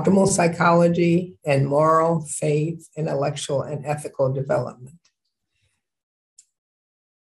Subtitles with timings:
[0.00, 4.96] optimal psychology and moral, faith, intellectual, and ethical development.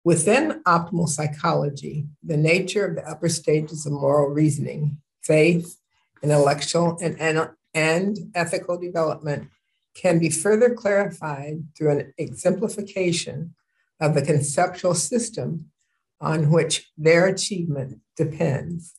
[0.04, 5.78] Within optimal psychology, the nature of the upper stages of moral reasoning, faith,
[6.22, 9.50] intellectual, and, and, and ethical development
[9.96, 13.54] can be further clarified through an exemplification
[14.00, 15.70] of the conceptual system
[16.20, 18.96] on which their achievement depends.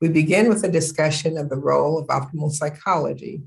[0.00, 3.42] We begin with a discussion of the role of optimal psychology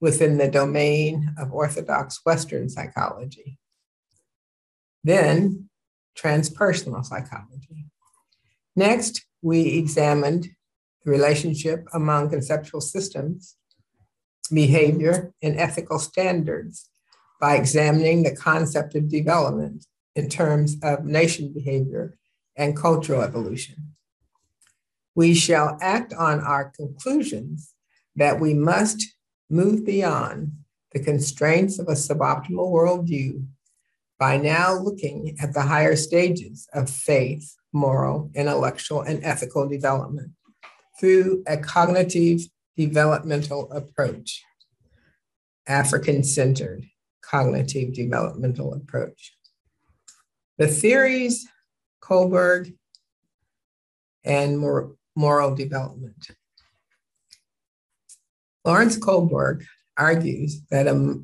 [0.00, 3.58] within the domain of orthodox Western psychology.
[5.02, 5.70] Then,
[6.18, 7.86] transpersonal psychology.
[8.74, 10.48] Next, we examined
[11.04, 13.56] the relationship among conceptual systems,
[14.52, 16.90] behavior, and ethical standards
[17.40, 22.18] by examining the concept of development in terms of nation behavior
[22.54, 23.95] and cultural evolution
[25.16, 27.74] we shall act on our conclusions
[28.14, 29.02] that we must
[29.50, 30.52] move beyond
[30.92, 33.44] the constraints of a suboptimal worldview
[34.18, 40.32] by now looking at the higher stages of faith, moral, intellectual, and ethical development
[41.00, 42.42] through a cognitive
[42.76, 44.42] developmental approach,
[45.66, 46.84] African centered
[47.22, 49.34] cognitive developmental approach.
[50.58, 51.46] The theories,
[52.02, 52.74] Kohlberg
[54.24, 54.58] and
[55.16, 56.28] moral development.
[58.64, 59.64] Lawrence Kohlberg
[59.96, 61.20] argues that a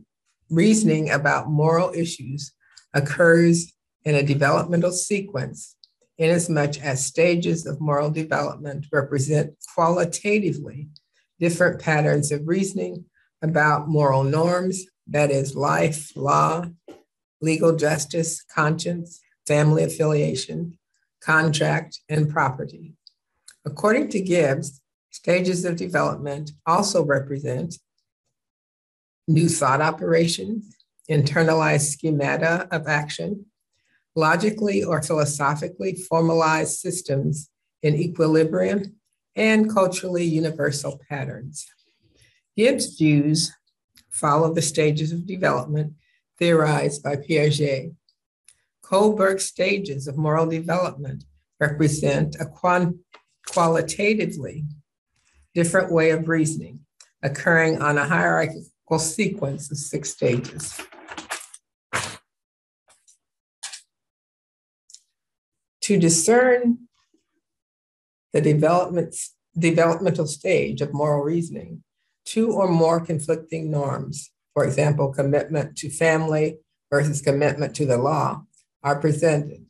[0.50, 2.52] reasoning about moral issues
[2.94, 3.72] occurs
[4.04, 5.76] in a developmental sequence
[6.18, 10.88] inasmuch as stages of moral development represent qualitatively
[11.40, 13.04] different patterns of reasoning
[13.42, 16.64] about moral norms, that is, life, law,
[17.40, 20.78] legal justice, conscience, family affiliation,
[21.20, 22.94] contract, and property.
[23.65, 24.81] According to Gibbs,
[25.11, 27.77] stages of development also represent
[29.28, 30.77] new thought operations,
[31.09, 33.47] internalized schemata of action,
[34.17, 37.50] logically or philosophically formalized systems
[37.83, 38.97] in equilibrium,
[39.34, 41.67] and culturally universal patterns.
[42.56, 43.53] Gibbs' views
[44.11, 45.94] follow the stages of development
[46.39, 47.94] theorized by Piaget.
[48.84, 51.25] Kohlberg's stages of moral development
[51.59, 52.97] represent a quant-
[53.52, 54.64] qualitatively
[55.54, 56.80] different way of reasoning
[57.22, 60.80] occurring on a hierarchical sequence of six stages.
[65.82, 66.78] To discern
[68.32, 69.14] the development,
[69.58, 71.82] developmental stage of moral reasoning,
[72.24, 76.58] two or more conflicting norms, for example, commitment to family
[76.90, 78.44] versus commitment to the law,
[78.82, 79.66] are presented.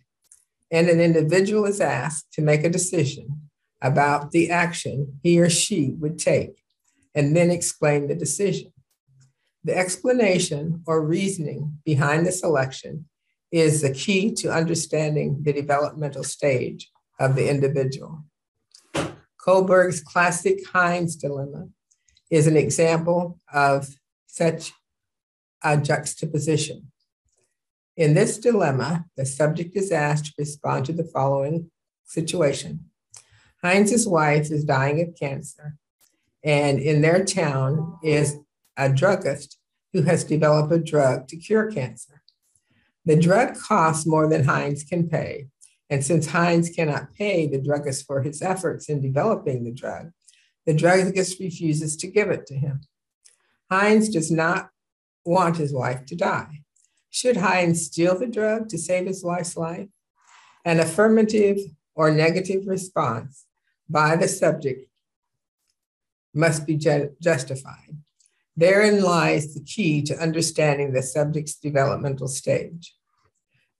[0.70, 3.50] And an individual is asked to make a decision
[3.82, 6.62] about the action he or she would take
[7.14, 8.72] and then explain the decision.
[9.64, 13.06] The explanation or reasoning behind the selection
[13.50, 18.24] is the key to understanding the developmental stage of the individual.
[19.44, 21.68] Kohlberg's classic Heinz dilemma
[22.30, 23.88] is an example of
[24.26, 24.72] such
[25.62, 26.90] a juxtaposition.
[27.96, 31.70] In this dilemma, the subject is asked to respond to the following
[32.04, 32.86] situation
[33.62, 35.76] Heinz's wife is dying of cancer,
[36.42, 38.36] and in their town is
[38.76, 39.58] a druggist
[39.92, 42.22] who has developed a drug to cure cancer.
[43.04, 45.46] The drug costs more than Heinz can pay,
[45.88, 50.10] and since Heinz cannot pay the druggist for his efforts in developing the drug,
[50.66, 52.80] the druggist refuses to give it to him.
[53.70, 54.70] Heinz does not
[55.24, 56.62] want his wife to die.
[57.10, 59.88] Should Heinz steal the drug to save his wife's life?
[60.64, 61.58] An affirmative
[61.94, 63.46] or negative response
[63.88, 64.88] by the subject
[66.34, 67.96] must be ju- justified.
[68.56, 72.94] Therein lies the key to understanding the subject's developmental stage.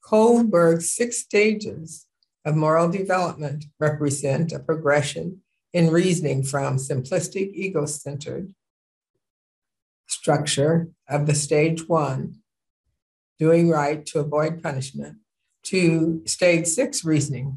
[0.04, 2.06] Kohlberg's six stages
[2.44, 8.55] of moral development represent a progression in reasoning from simplistic ego centered
[10.06, 12.37] structure of the stage one,
[13.38, 15.16] doing right to avoid punishment,
[15.62, 17.56] to stage six reasoning,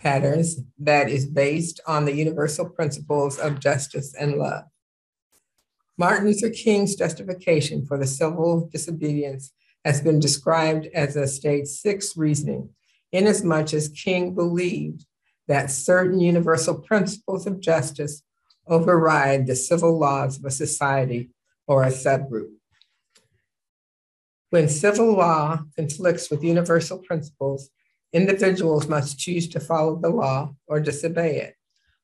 [0.00, 4.64] patterns that is based on the universal principles of justice and love.
[5.98, 9.52] Martin Luther King's justification for the civil disobedience
[9.84, 12.70] has been described as a stage six reasoning,
[13.12, 15.04] inasmuch as King believed
[15.48, 18.22] that certain universal principles of justice
[18.66, 21.30] override the civil laws of a society
[21.66, 22.52] or a subgroup.
[24.50, 27.70] When civil law conflicts with universal principles,
[28.12, 31.54] individuals must choose to follow the law or disobey it.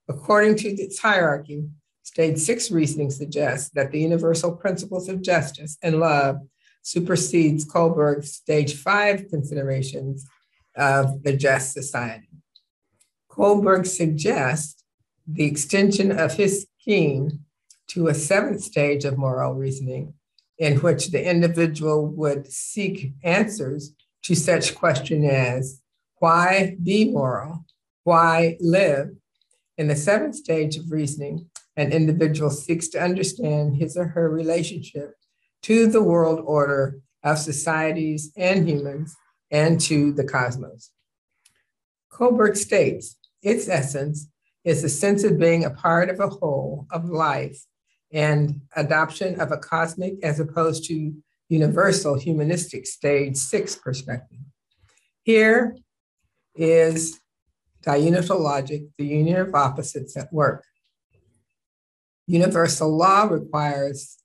[0.09, 1.65] According to its hierarchy,
[2.07, 6.39] Stage six reasoning suggests that the universal principles of justice and love
[6.83, 10.25] supersedes Kohlberg's stage five considerations
[10.77, 12.29] of the just society.
[13.29, 14.85] Kohlberg suggests
[15.27, 17.41] the extension of his scheme
[17.89, 20.15] to a seventh stage of moral reasoning,
[20.59, 23.93] in which the individual would seek answers
[24.23, 25.83] to such questions as
[26.19, 27.65] why be moral?
[28.05, 29.11] Why live?
[29.79, 35.15] In the seventh stage of reasoning, an individual seeks to understand his or her relationship
[35.63, 39.15] to the world order of societies and humans
[39.51, 40.93] and to the cosmos.
[42.11, 44.29] Kohlberg states its essence
[44.65, 47.59] is the sense of being a part of a whole of life
[48.13, 51.15] and adoption of a cosmic as opposed to
[51.49, 54.39] universal humanistic stage six perspective.
[55.23, 55.77] Here
[56.57, 57.21] is
[57.83, 60.65] diunital logic, the union of opposites at work.
[62.27, 64.17] Universal law requires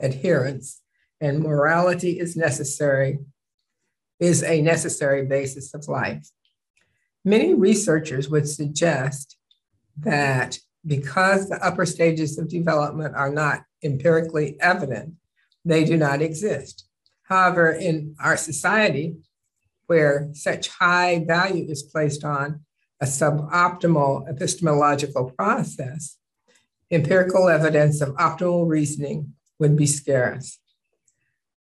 [0.00, 0.80] adherence,
[1.20, 3.18] and morality is necessary,
[4.18, 6.26] is a necessary basis of life.
[7.24, 9.36] Many researchers would suggest
[9.98, 15.14] that because the upper stages of development are not empirically evident,
[15.64, 16.86] they do not exist.
[17.24, 19.16] However, in our society,
[19.92, 22.60] where such high value is placed on
[22.98, 26.16] a suboptimal epistemological process,
[26.90, 30.58] empirical evidence of optimal reasoning would be scarce.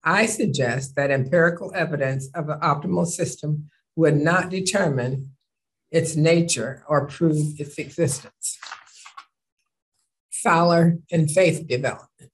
[0.03, 5.33] I suggest that empirical evidence of an optimal system would not determine
[5.91, 8.59] its nature or prove its existence.
[10.31, 12.31] Fowler and faith development.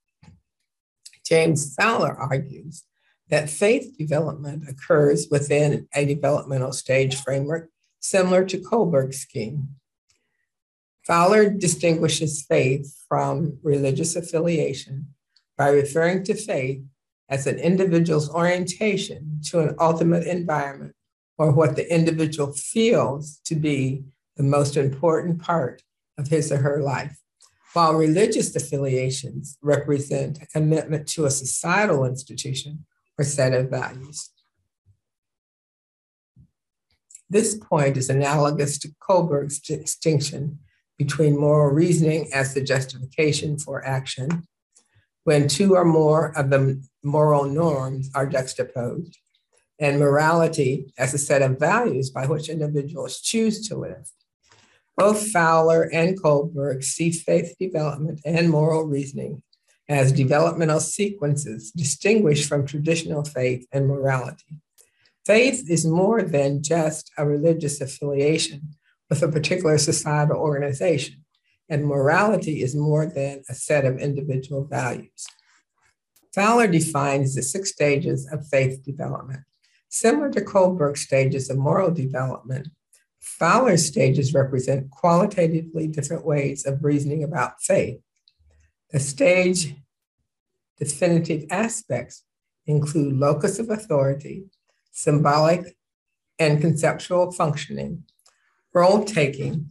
[1.27, 2.85] James Fowler argues
[3.33, 9.69] that faith development occurs within a developmental stage framework similar to Kohlberg's scheme.
[11.07, 15.15] Fowler distinguishes faith from religious affiliation
[15.57, 16.83] by referring to faith
[17.31, 20.95] as an individual's orientation to an ultimate environment
[21.39, 24.05] or what the individual feels to be
[24.37, 25.83] the most important part
[26.19, 27.17] of his or her life,
[27.73, 32.85] while religious affiliations represent a commitment to a societal institution
[33.19, 34.31] or set of values.
[37.29, 40.59] This point is analogous to Kohlberg's distinction
[40.99, 44.47] between moral reasoning as the justification for action,
[45.25, 49.19] when two or more of the moral norms are juxtaposed,
[49.79, 54.11] and morality as a set of values by which individuals choose to live.
[54.97, 59.43] Both Fowler and Kohlberg see faith development and moral reasoning
[59.89, 64.61] as developmental sequences distinguished from traditional faith and morality.
[65.27, 68.75] Faith is more than just a religious affiliation
[69.09, 71.25] with a particular societal organization,
[71.69, 75.27] and morality is more than a set of individual values.
[76.35, 79.41] Fowler defines the six stages of faith development.
[79.91, 82.69] Similar to Kohlberg's stages of moral development,
[83.21, 88.01] Fowler's stages represent qualitatively different ways of reasoning about faith.
[88.93, 89.75] The stage
[90.79, 92.25] definitive aspects
[92.67, 94.45] include locus of authority,
[94.91, 95.77] symbolic
[96.39, 98.05] and conceptual functioning,
[98.75, 99.71] role taking,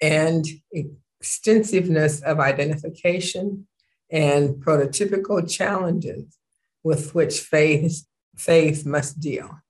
[0.00, 3.68] and extensiveness of identification
[4.10, 6.36] and prototypical challenges
[6.82, 8.04] with which faith,
[8.36, 9.60] faith must deal.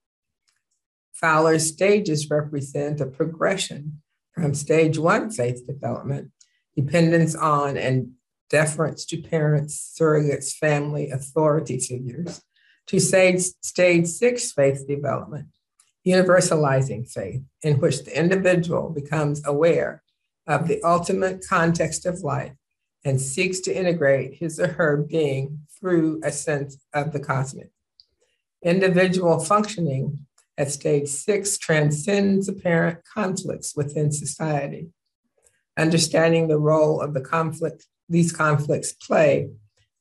[1.13, 6.31] Fowler's stages represent a progression from stage one faith development,
[6.75, 8.13] dependence on and
[8.53, 12.39] deference to parents, surrogates, family, authority figures,
[12.85, 15.47] to stage, stage six faith development,
[16.05, 20.03] universalizing faith, in which the individual becomes aware
[20.45, 22.53] of the ultimate context of life
[23.03, 27.71] and seeks to integrate his or her being through a sense of the cosmic.
[28.63, 30.27] Individual functioning
[30.59, 34.89] at stage six transcends apparent conflicts within society.
[35.75, 39.49] Understanding the role of the conflict these conflicts play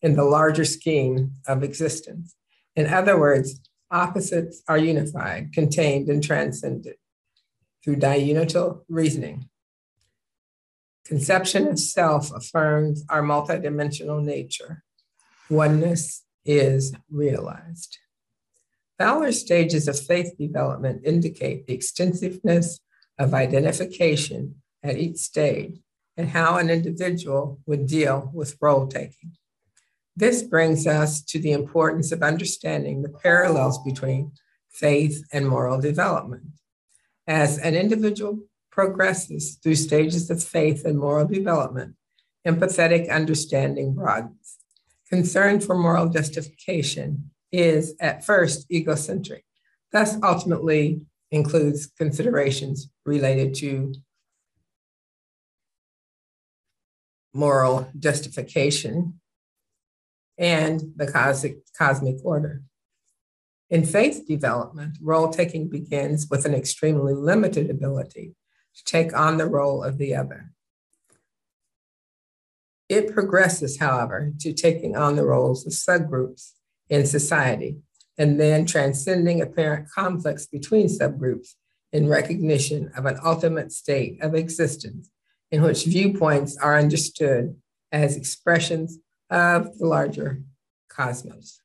[0.01, 2.35] in the larger scheme of existence.
[2.75, 6.97] In other words, opposites are unified, contained, and transcended
[7.85, 9.49] through diunital reasoning.
[11.05, 14.83] Conception of self affirms our multidimensional nature.
[15.51, 17.99] Oneness is realized.
[18.99, 22.81] Fowler's stages of faith development indicate the extensiveness
[23.19, 25.81] of identification at each stage
[26.17, 29.33] and how an individual would deal with role taking.
[30.15, 34.33] This brings us to the importance of understanding the parallels between
[34.71, 36.45] faith and moral development.
[37.27, 38.41] As an individual
[38.71, 41.95] progresses through stages of faith and moral development,
[42.47, 44.59] empathetic understanding broadens.
[45.09, 49.45] Concern for moral justification is at first egocentric,
[49.93, 53.93] thus ultimately includes considerations related to
[57.35, 59.21] moral justification
[60.39, 62.63] and the cosmic, cosmic order.
[63.71, 68.35] In faith development, role taking begins with an extremely limited ability
[68.77, 70.53] to take on the role of the other.
[72.89, 76.51] It progresses, however, to taking on the roles of subgroups
[76.91, 77.79] in society
[78.19, 81.55] and then transcending apparent conflicts between subgroups
[81.93, 85.09] in recognition of an ultimate state of existence
[85.53, 87.55] in which viewpoints are understood
[87.93, 88.99] as expressions
[89.31, 90.43] of the larger
[90.89, 91.61] cosmos.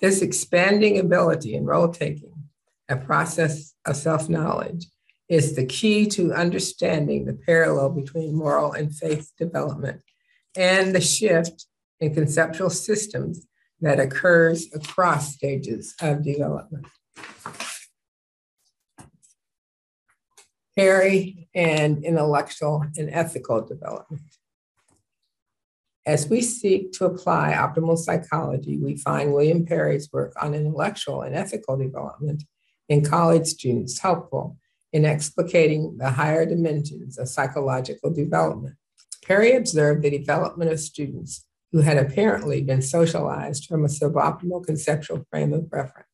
[0.00, 2.32] This expanding ability in role taking,
[2.88, 4.86] a process of self knowledge,
[5.28, 10.02] is the key to understanding the parallel between moral and faith development
[10.56, 11.66] and the shift
[12.00, 13.46] in conceptual systems
[13.80, 16.86] that occurs across stages of development.
[20.80, 24.22] Perry and intellectual and ethical development.
[26.06, 31.34] As we seek to apply optimal psychology, we find William Perry's work on intellectual and
[31.34, 32.44] ethical development
[32.88, 34.56] in college students helpful
[34.90, 38.76] in explicating the higher dimensions of psychological development.
[39.22, 45.26] Perry observed the development of students who had apparently been socialized from a suboptimal conceptual
[45.30, 46.06] frame of reference.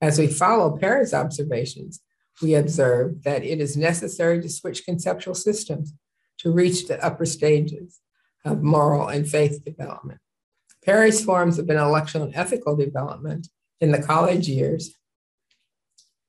[0.00, 2.00] As we follow Perry's observations,
[2.42, 5.94] we observe that it is necessary to switch conceptual systems
[6.38, 8.00] to reach the upper stages
[8.44, 10.20] of moral and faith development.
[10.84, 13.48] Perry's forms of intellectual and ethical development
[13.80, 14.94] in the college years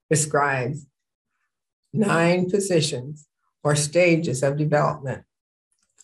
[0.09, 0.87] describes
[1.93, 3.27] nine positions
[3.63, 5.23] or stages of development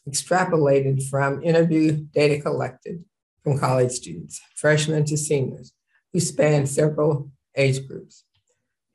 [0.07, 3.03] extrapolated from interview data collected
[3.43, 5.73] from college students, freshmen to seniors,
[6.11, 8.25] who span several age groups.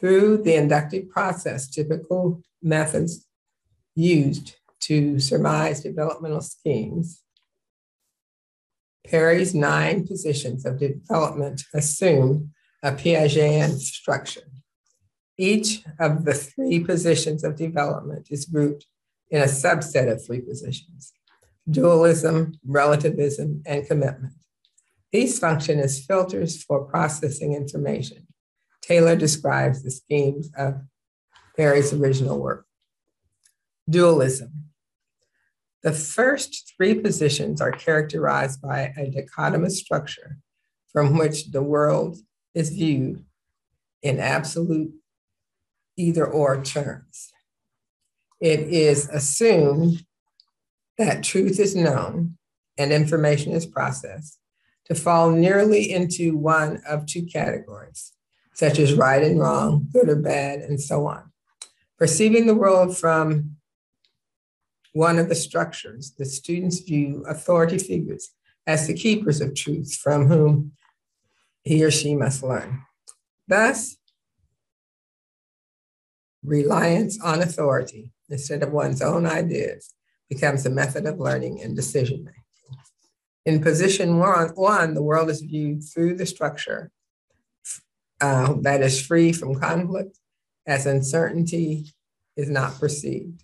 [0.01, 3.27] Through the inductive process, typical methods
[3.95, 7.23] used to surmise developmental schemes,
[9.09, 12.53] Perry's nine positions of development assume
[12.83, 14.43] a Piagetian structure.
[15.37, 18.87] Each of the three positions of development is grouped
[19.31, 21.13] in a subset of three positions
[21.71, 24.33] dualism, relativism, and commitment.
[25.13, 28.28] These function as filters for processing information.
[28.89, 30.81] Taylor describes the schemes of
[31.59, 32.65] Perry's original work.
[33.89, 34.71] Dualism.
[35.83, 40.39] The first three positions are characterized by a dichotomous structure
[40.91, 42.17] from which the world
[42.55, 43.27] is viewed
[44.03, 44.95] in absolute
[45.99, 47.31] either or terms.
[48.41, 50.07] It is assumed
[50.97, 52.39] that truth is known
[52.79, 54.39] and information is processed
[54.87, 58.13] to fall nearly into one of two categories,
[58.59, 61.31] such as right and wrong, good or bad, and so on.
[61.97, 63.57] Perceiving the world from
[64.95, 68.31] one of the structures, the students view authority figures
[68.67, 70.73] as the keepers of truth from whom
[71.63, 72.83] he or she must learn.
[73.47, 73.97] Thus,
[76.43, 79.95] reliance on authority instead of one's own ideas
[80.29, 82.43] becomes a method of learning and decision making.
[83.47, 86.91] In position one, one the world is viewed through the structure
[88.21, 90.19] uh, that is free from conflict
[90.67, 91.93] as uncertainty
[92.37, 93.43] is not perceived.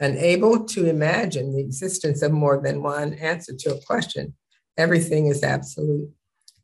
[0.00, 4.34] Unable to imagine the existence of more than one answer to a question,
[4.76, 6.10] everything is absolute.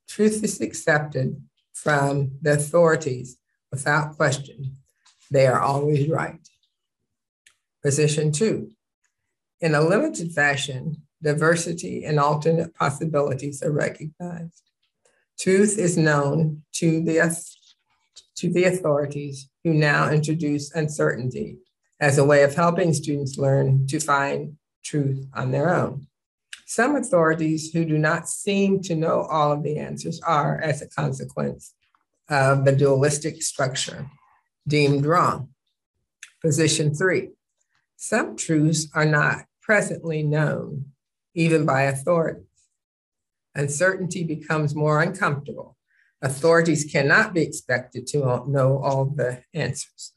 [0.09, 1.43] Truth is accepted
[1.73, 3.39] from the authorities
[3.71, 4.77] without question.
[5.31, 6.47] They are always right.
[7.83, 8.73] Position two.
[9.61, 14.72] In a limited fashion, diversity and alternate possibilities are recognized.
[15.43, 17.37] Truth is known to the,
[18.37, 21.59] to the authorities who now introduce uncertainty
[21.99, 26.07] as a way of helping students learn to find truth on their own.
[26.65, 30.89] Some authorities who do not seem to know all of the answers are, as a
[30.89, 31.75] consequence
[32.29, 34.07] of the dualistic structure,
[34.69, 35.49] deemed wrong.
[36.41, 37.31] Position three
[37.97, 40.93] some truths are not presently known,
[41.35, 42.47] even by authorities.
[43.55, 45.77] Uncertainty becomes more uncomfortable.
[46.23, 50.13] Authorities cannot be expected to know all the answers.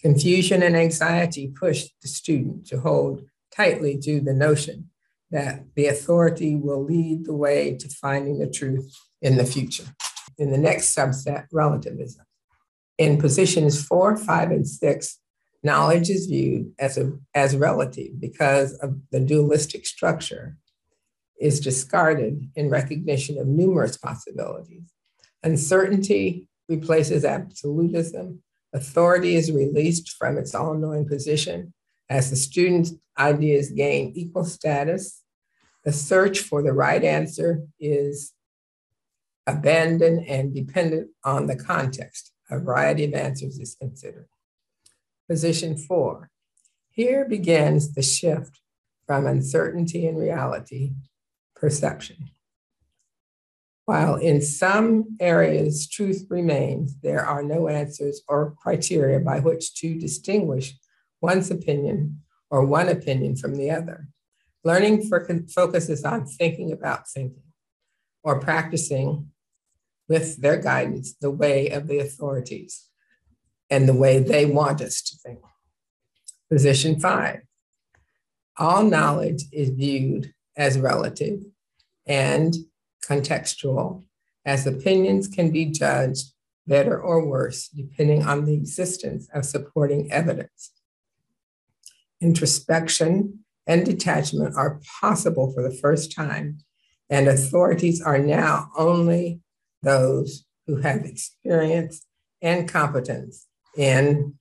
[0.00, 3.22] Confusion and anxiety push the student to hold
[3.54, 4.88] tightly to the notion
[5.30, 9.84] that the authority will lead the way to finding the truth in the future.
[10.38, 12.24] In the next subset, relativism.
[12.98, 15.18] In positions four, five, and six,
[15.62, 20.56] knowledge is viewed as, a, as relative because of the dualistic structure
[21.40, 24.92] is discarded in recognition of numerous possibilities.
[25.42, 28.42] Uncertainty replaces absolutism.
[28.72, 31.72] Authority is released from its all knowing position
[32.08, 35.22] as the student's ideas gain equal status.
[35.84, 38.32] The search for the right answer is
[39.46, 42.32] abandoned and dependent on the context.
[42.50, 44.28] A variety of answers is considered.
[45.28, 46.30] Position four.
[46.90, 48.60] Here begins the shift
[49.06, 50.92] from uncertainty and reality
[51.60, 52.30] perception.
[53.84, 59.98] While in some areas truth remains, there are no answers or criteria by which to
[59.98, 60.76] distinguish
[61.20, 64.08] one's opinion or one opinion from the other.
[64.64, 67.42] Learning focuses on thinking about thinking
[68.22, 69.30] or practicing
[70.08, 72.88] with their guidance the way of the authorities
[73.68, 75.40] and the way they want us to think.
[76.50, 77.40] Position five
[78.56, 81.40] all knowledge is viewed as relative
[82.06, 82.54] and
[83.08, 84.04] contextual,
[84.44, 86.32] as opinions can be judged
[86.66, 90.72] better or worse depending on the existence of supporting evidence.
[92.20, 96.58] Introspection and detachment are possible for the first time,
[97.08, 99.40] and authorities are now only
[99.82, 102.06] those who have experience
[102.42, 104.34] and competence in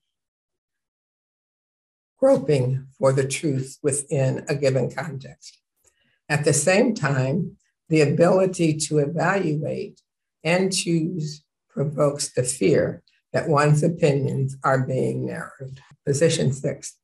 [2.20, 5.60] groping for the truth within a given context.
[6.30, 7.58] At the same time,
[7.90, 10.00] the ability to evaluate
[10.44, 13.02] and choose provokes the fear
[13.34, 15.82] that one's opinions are being narrowed.
[16.06, 16.98] Position six,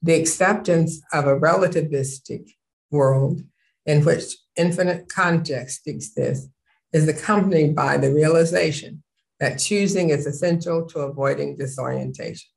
[0.00, 2.50] the acceptance of a relativistic
[2.90, 3.42] world
[3.84, 6.48] in which infinite context exists
[6.92, 9.02] is accompanied by the realization
[9.40, 12.50] that choosing is essential to avoiding disorientation.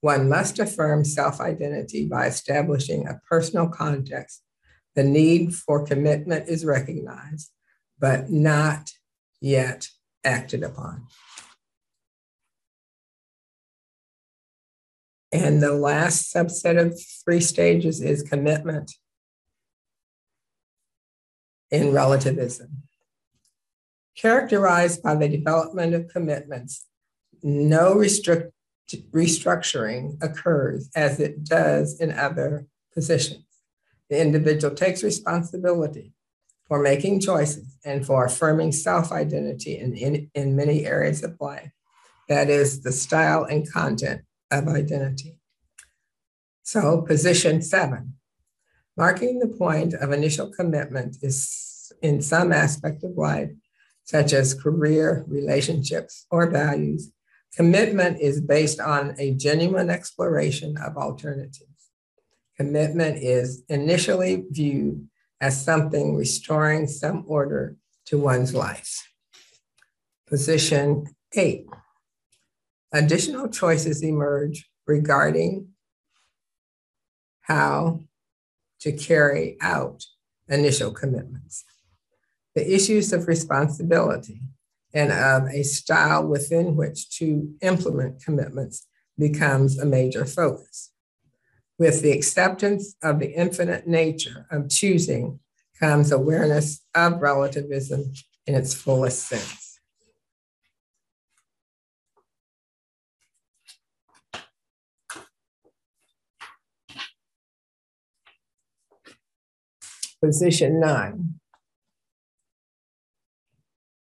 [0.00, 4.42] One must affirm self identity by establishing a personal context.
[4.98, 7.52] The need for commitment is recognized,
[8.00, 8.90] but not
[9.40, 9.86] yet
[10.24, 11.06] acted upon.
[15.30, 18.90] And the last subset of three stages is commitment
[21.70, 22.82] in relativism
[24.16, 26.86] characterized by the development of commitments.
[27.44, 28.52] No restrict,
[29.12, 33.47] restructuring occurs as it does in other positions.
[34.10, 36.12] The individual takes responsibility
[36.66, 41.70] for making choices and for affirming self identity in, in, in many areas of life.
[42.28, 45.38] That is the style and content of identity.
[46.62, 48.14] So, position seven
[48.96, 53.50] marking the point of initial commitment is in some aspect of life
[54.08, 57.12] such as career, relationships, or values,
[57.54, 61.77] commitment is based on a genuine exploration of alternatives.
[62.58, 65.08] Commitment is initially viewed
[65.40, 69.08] as something restoring some order to one's life.
[70.26, 71.66] Position eight.
[72.92, 75.68] Additional choices emerge regarding
[77.42, 78.00] how
[78.80, 80.04] to carry out
[80.48, 81.64] initial commitments
[82.58, 84.40] the issues of responsibility
[84.92, 88.84] and of a style within which to implement commitments
[89.16, 90.90] becomes a major focus.
[91.78, 95.38] With the acceptance of the infinite nature of choosing
[95.78, 98.12] comes awareness of relativism
[98.46, 99.80] in its fullest sense.
[110.20, 111.38] Position nine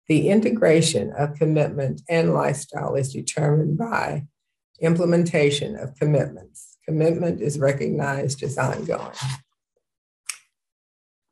[0.08, 4.24] the integration of commitment and lifestyle is determined by
[4.80, 6.77] implementation of commitments.
[6.88, 9.12] Commitment is recognized as ongoing.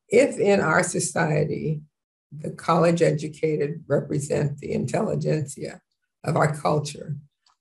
[0.06, 1.80] If in our society,
[2.30, 5.80] the college educated represent the intelligentsia
[6.24, 7.16] of our culture,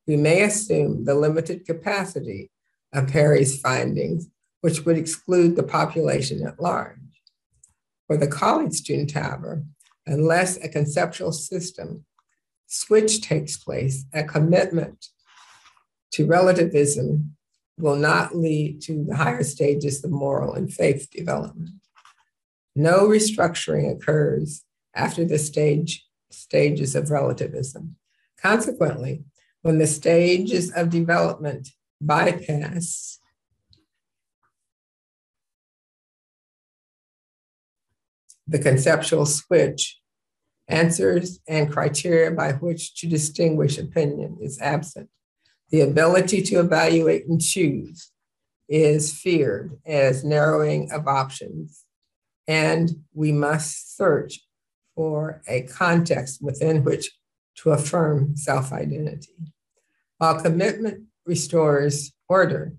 [0.05, 2.51] we may assume the limited capacity
[2.91, 4.27] of Perry's findings,
[4.59, 6.99] which would exclude the population at large.
[8.07, 9.63] For the college student, however,
[10.05, 12.03] unless a conceptual system
[12.67, 15.07] switch takes place, a commitment
[16.11, 17.37] to relativism
[17.77, 21.71] will not lead to the higher stages of moral and faith development.
[22.75, 24.63] No restructuring occurs
[24.95, 27.95] after the stage stages of relativism.
[28.37, 29.23] Consequently,
[29.61, 31.69] when the stages of development
[32.01, 33.19] bypass
[38.47, 39.99] the conceptual switch,
[40.67, 45.09] answers and criteria by which to distinguish opinion is absent.
[45.71, 48.11] The ability to evaluate and choose
[48.69, 51.83] is feared as narrowing of options,
[52.47, 54.39] and we must search
[54.95, 57.11] for a context within which
[57.57, 59.33] to affirm self identity.
[60.17, 62.73] While commitment restores order,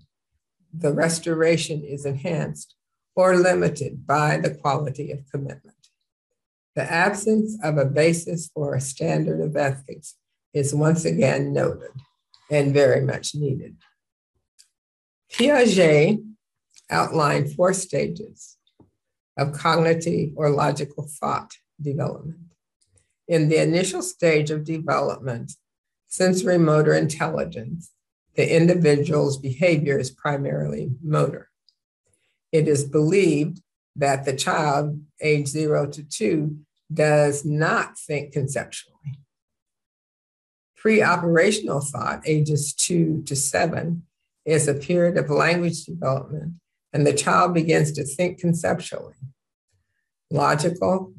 [0.73, 2.75] the restoration is enhanced
[3.15, 5.75] or limited by the quality of commitment.
[6.75, 10.15] The absence of a basis for a standard of ethics
[10.53, 11.91] is once again noted
[12.49, 13.75] and very much needed.
[15.31, 16.23] Piaget
[16.89, 18.57] outlined four stages
[19.37, 22.39] of cognitive or logical thought development.
[23.27, 25.51] In the initial stage of development,
[26.07, 27.91] sensory motor intelligence,
[28.35, 31.49] the individual's behavior is primarily motor.
[32.51, 33.61] It is believed
[33.95, 36.59] that the child, age zero to two,
[36.93, 38.96] does not think conceptually.
[40.77, 44.03] Pre operational thought, ages two to seven,
[44.45, 46.53] is a period of language development,
[46.93, 49.15] and the child begins to think conceptually.
[50.29, 51.13] Logical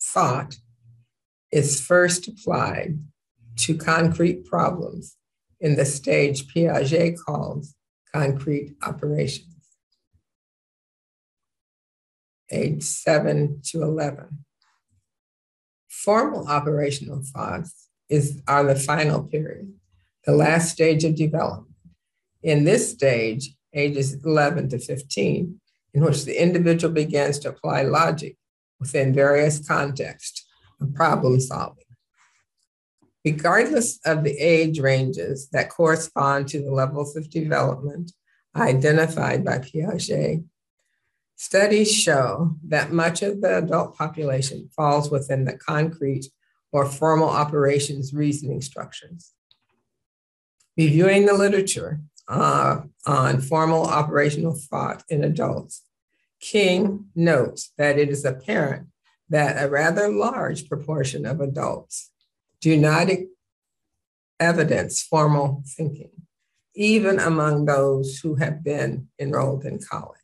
[0.00, 0.56] thought
[1.50, 2.98] is first applied
[3.56, 5.16] to concrete problems
[5.60, 7.74] in the stage Piaget calls
[8.14, 9.48] concrete operations.
[12.50, 14.44] Age 7 to 11.
[15.88, 17.81] Formal operational thoughts
[18.12, 19.72] is, are the final period,
[20.24, 21.74] the last stage of development.
[22.42, 25.60] In this stage, ages 11 to 15,
[25.94, 28.36] in which the individual begins to apply logic
[28.78, 30.44] within various contexts
[30.80, 31.84] of problem solving.
[33.24, 38.12] Regardless of the age ranges that correspond to the levels of development
[38.54, 40.44] identified by Piaget,
[41.36, 46.26] studies show that much of the adult population falls within the concrete
[46.72, 49.32] or formal operations reasoning structures.
[50.76, 55.82] Reviewing the literature uh, on formal operational thought in adults,
[56.40, 58.88] King notes that it is apparent
[59.28, 62.10] that a rather large proportion of adults
[62.60, 63.08] do not
[64.40, 66.10] evidence formal thinking,
[66.74, 70.18] even among those who have been enrolled in college.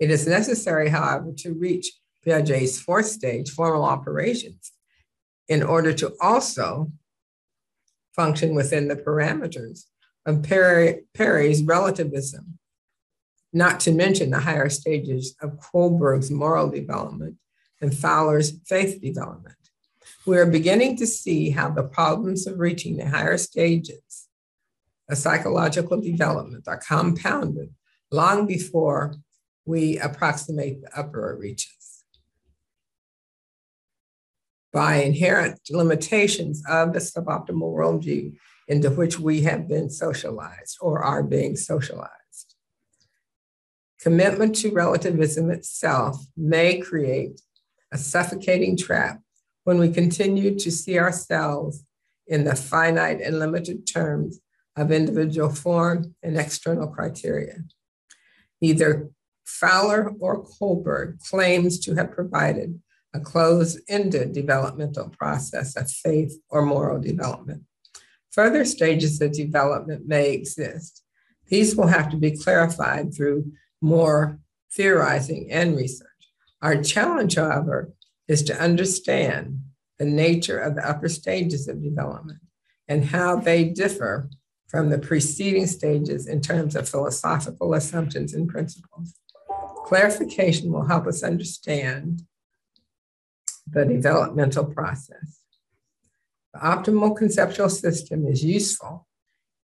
[0.00, 1.92] It is necessary, however, to reach
[2.26, 4.72] Piaget's fourth stage, formal operations,
[5.48, 6.92] in order to also
[8.14, 9.84] function within the parameters
[10.26, 12.58] of Perry, Perry's relativism,
[13.52, 17.36] not to mention the higher stages of Kohlberg's moral development
[17.80, 19.54] and Fowler's faith development.
[20.26, 24.28] We are beginning to see how the problems of reaching the higher stages
[25.08, 27.72] of psychological development are compounded
[28.10, 29.14] long before
[29.64, 31.77] we approximate the upper reaches.
[34.72, 38.36] By inherent limitations of the suboptimal worldview
[38.68, 42.12] into which we have been socialized or are being socialized.
[44.00, 47.40] Commitment to relativism itself may create
[47.90, 49.20] a suffocating trap
[49.64, 51.84] when we continue to see ourselves
[52.26, 54.40] in the finite and limited terms
[54.76, 57.56] of individual form and external criteria.
[58.60, 59.08] Neither
[59.44, 62.80] Fowler or Kohlberg claims to have provided
[63.18, 67.62] a closed-ended developmental process of faith or moral development.
[68.30, 71.02] Further stages of development may exist.
[71.48, 74.38] These will have to be clarified through more
[74.72, 76.06] theorizing and research.
[76.62, 77.92] Our challenge, however,
[78.28, 79.60] is to understand
[79.98, 82.40] the nature of the upper stages of development
[82.86, 84.30] and how they differ
[84.68, 89.14] from the preceding stages in terms of philosophical assumptions and principles.
[89.86, 92.22] Clarification will help us understand
[93.70, 95.40] the developmental process.
[96.54, 99.06] The optimal conceptual system is useful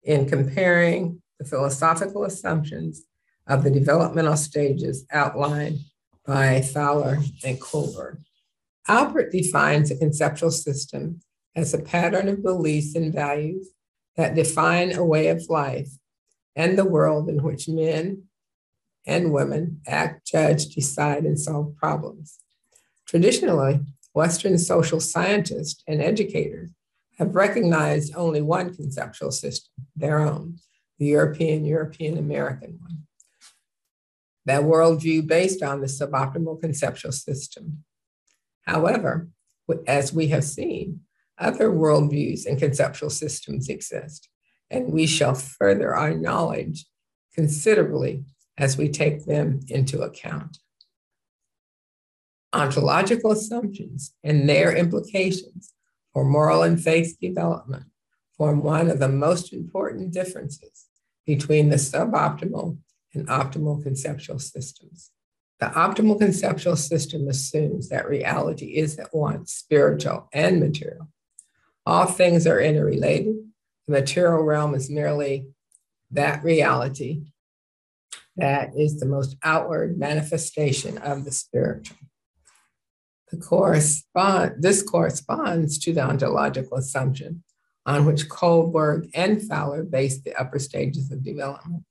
[0.03, 3.03] in comparing the philosophical assumptions
[3.47, 5.79] of the developmental stages outlined
[6.25, 8.17] by Fowler and Kohlberg.
[8.87, 11.21] Albert defines a conceptual system
[11.55, 13.69] as a pattern of beliefs and values
[14.15, 15.89] that define a way of life
[16.55, 18.23] and the world in which men
[19.05, 22.39] and women act, judge, decide, and solve problems.
[23.07, 23.81] Traditionally,
[24.13, 26.69] Western social scientists and educators
[27.17, 30.57] have recognized only one conceptual system, their own,
[30.99, 33.03] the European, European American one.
[34.45, 37.83] That worldview based on the suboptimal conceptual system.
[38.65, 39.29] However,
[39.87, 41.01] as we have seen,
[41.37, 44.29] other worldviews and conceptual systems exist,
[44.69, 46.85] and we shall further our knowledge
[47.33, 48.23] considerably
[48.57, 50.59] as we take them into account
[52.53, 55.73] ontological assumptions and their implications
[56.13, 57.85] for moral and faith development
[58.37, 60.87] form one of the most important differences
[61.25, 62.77] between the suboptimal
[63.13, 65.11] and optimal conceptual systems.
[65.59, 71.07] The optimal conceptual system assumes that reality is at once spiritual and material.
[71.85, 73.35] All things are interrelated.
[73.87, 75.47] The material realm is merely
[76.11, 77.23] that reality
[78.35, 81.97] that is the most outward manifestation of the spiritual.
[83.37, 87.43] Correspond, this corresponds to the ontological assumption
[87.85, 91.83] on which Kohlberg and Fowler based the upper stages of development.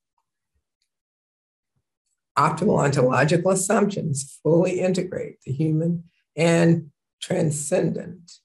[2.39, 8.39] Optimal ontological assumptions fully integrate the human and transcendent,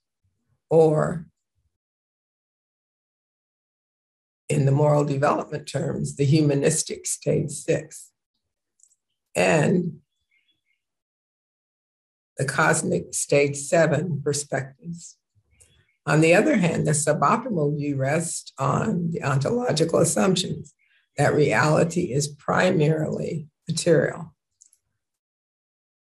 [0.69, 1.27] or
[4.49, 8.11] in the moral development terms, the humanistic stage six,
[9.35, 9.99] and
[12.37, 15.17] the cosmic stage seven perspectives.
[16.05, 20.73] On the other hand, the suboptimal view rests on the ontological assumptions
[21.17, 24.33] that reality is primarily material,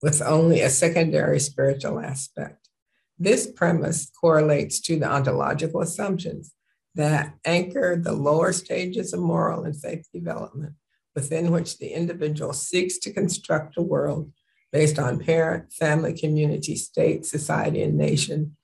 [0.02, 2.70] with only a secondary spiritual aspect.
[3.18, 6.54] This premise correlates to the ontological assumptions
[6.96, 10.74] that anchor the lower stages of moral and faith development,
[11.16, 14.32] within which the individual seeks to construct a world
[14.72, 18.56] based on parent, family, community, state, society, and nation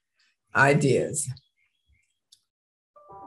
[0.56, 1.30] ideas.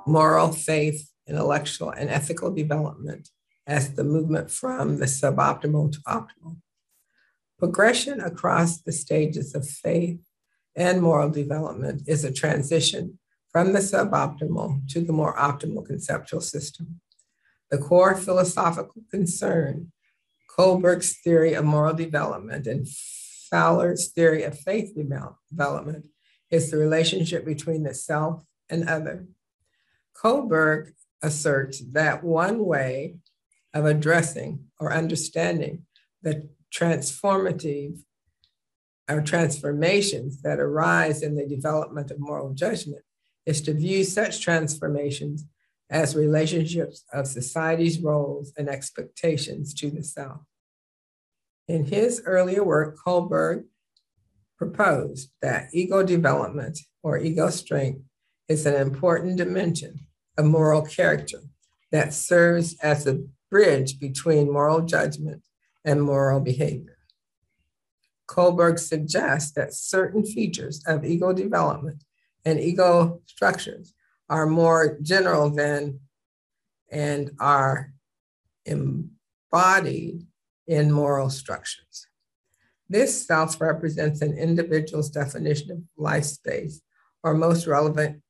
[0.06, 3.28] Moral, faith, intellectual, and ethical development
[3.66, 6.56] as the movement from the suboptimal to optimal.
[7.58, 10.20] Progression across the stages of faith
[10.74, 13.18] and moral development is a transition
[13.50, 17.00] from the suboptimal to the more optimal conceptual system.
[17.70, 19.92] The core philosophical concern,
[20.58, 22.88] Kohlberg's theory of moral development and
[23.50, 26.06] Fowler's theory of faith development,
[26.50, 29.26] is the relationship between the self and other.
[30.16, 30.92] Kohlberg
[31.22, 33.16] asserts that one way
[33.74, 35.84] of addressing or understanding
[36.22, 38.00] the transformative
[39.08, 43.02] or transformations that arise in the development of moral judgment
[43.46, 45.44] is to view such transformations
[45.90, 50.40] as relationships of society's roles and expectations to the self.
[51.68, 53.64] In his earlier work, Kohlberg
[54.56, 58.00] proposed that ego development or ego strength
[58.48, 60.00] is an important dimension
[60.38, 61.40] of moral character
[61.92, 65.42] that serves as a bridge between moral judgment
[65.84, 66.96] and moral behavior.
[68.26, 72.02] Kohlberg suggests that certain features of ego development
[72.44, 73.94] and ego structures
[74.28, 76.00] are more general than
[76.90, 77.92] and are
[78.64, 80.26] embodied
[80.68, 82.06] in moral structures.
[82.88, 86.80] This self represents an individual's definition of life space
[87.22, 88.22] or most relevant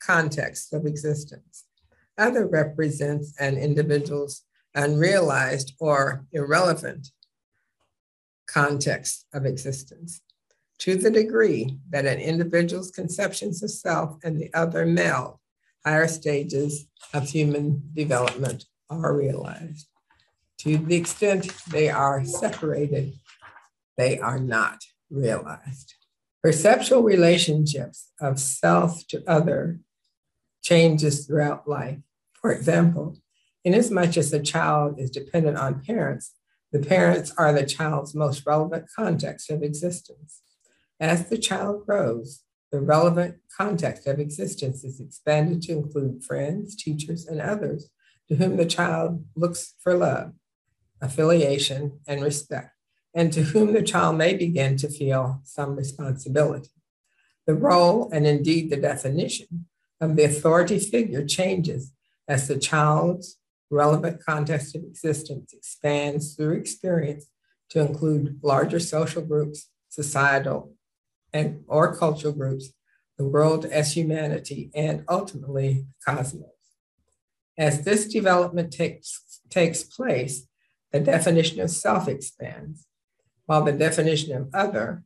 [0.00, 1.64] context of existence.
[2.18, 4.42] Other represents an individual's
[4.74, 7.08] unrealized or irrelevant
[8.46, 10.20] context of existence.
[10.78, 15.38] To the degree that an individual's conceptions of self and the other meld,
[15.84, 19.88] higher stages of human development are realized.
[20.64, 23.12] To the extent they are separated,
[23.98, 25.92] they are not realized.
[26.42, 29.80] Perceptual relationships of self to other
[30.62, 31.98] changes throughout life.
[32.32, 33.18] For example,
[33.62, 36.32] inasmuch as the child is dependent on parents,
[36.72, 40.40] the parents are the child's most relevant context of existence.
[40.98, 47.26] As the child grows, the relevant context of existence is expanded to include friends, teachers,
[47.26, 47.90] and others
[48.28, 50.32] to whom the child looks for love,
[51.04, 52.74] affiliation, and respect
[53.14, 56.70] and to whom the child may begin to feel some responsibility.
[57.46, 59.66] The role, and indeed the definition,
[60.00, 61.92] of the authority figure changes
[62.26, 63.38] as the child's
[63.70, 67.26] relevant context of existence expands through experience
[67.70, 70.74] to include larger social groups, societal
[71.32, 72.72] and or cultural groups,
[73.16, 76.48] the world as humanity, and ultimately the cosmos.
[77.56, 80.46] As this development takes, takes place,
[80.94, 82.86] the definition of self expands,
[83.46, 85.02] while the definition of other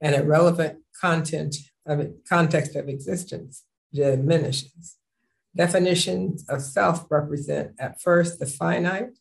[0.00, 1.54] and a relevant content
[1.86, 4.96] of context of existence diminishes.
[5.54, 9.16] Definitions of self represent at first the finite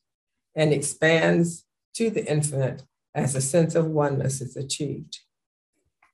[0.56, 2.82] and expands to the infinite
[3.14, 5.20] as a sense of oneness is achieved.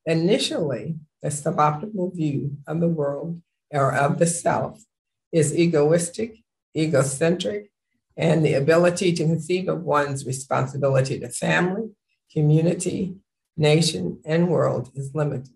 [0.06, 4.84] Initially, the suboptimal view of the world or of the self
[5.32, 6.40] is egoistic,
[6.76, 7.72] egocentric,
[8.20, 11.90] and the ability to conceive of one's responsibility to family,
[12.34, 13.16] community,
[13.56, 15.54] nation, and world is limited.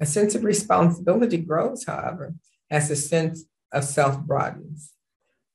[0.00, 2.34] A sense of responsibility grows, however,
[2.68, 4.92] as the sense of self broadens.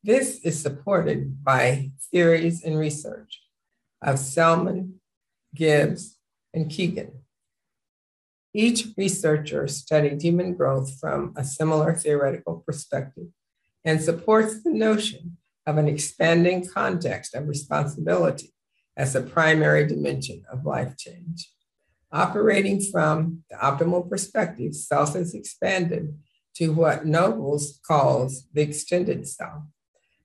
[0.01, 3.41] This is supported by theories and research
[4.01, 5.01] of Selman,
[5.53, 6.17] Gibbs,
[6.53, 7.11] and Kegan.
[8.53, 13.27] Each researcher studied human growth from a similar theoretical perspective
[13.83, 18.53] and supports the notion of an expanding context of responsibility
[18.97, 21.49] as a primary dimension of life change.
[22.11, 26.15] Operating from the optimal perspective, self is expanded
[26.55, 29.63] to what Nobles calls the extended self.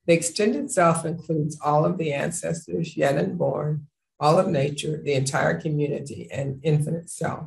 [0.05, 3.87] The extended self includes all of the ancestors yet unborn,
[4.19, 7.45] all of nature, the entire community, and infinite self.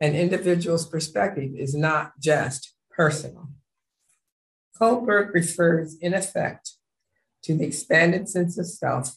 [0.00, 3.48] An individual's perspective is not just personal.
[4.78, 6.72] Kohlberg refers, in effect,
[7.46, 9.16] to the expanded sense of self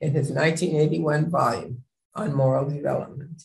[0.00, 1.82] in his 1981 volume
[2.14, 3.44] on moral development.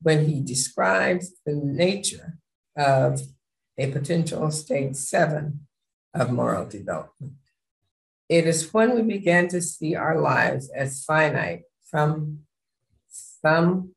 [0.00, 2.38] When he describes the nature
[2.76, 3.20] of
[3.76, 5.66] a potential stage seven
[6.12, 7.34] of moral development.
[8.28, 12.40] It is when we begin to see our lives as finite from
[13.08, 13.94] some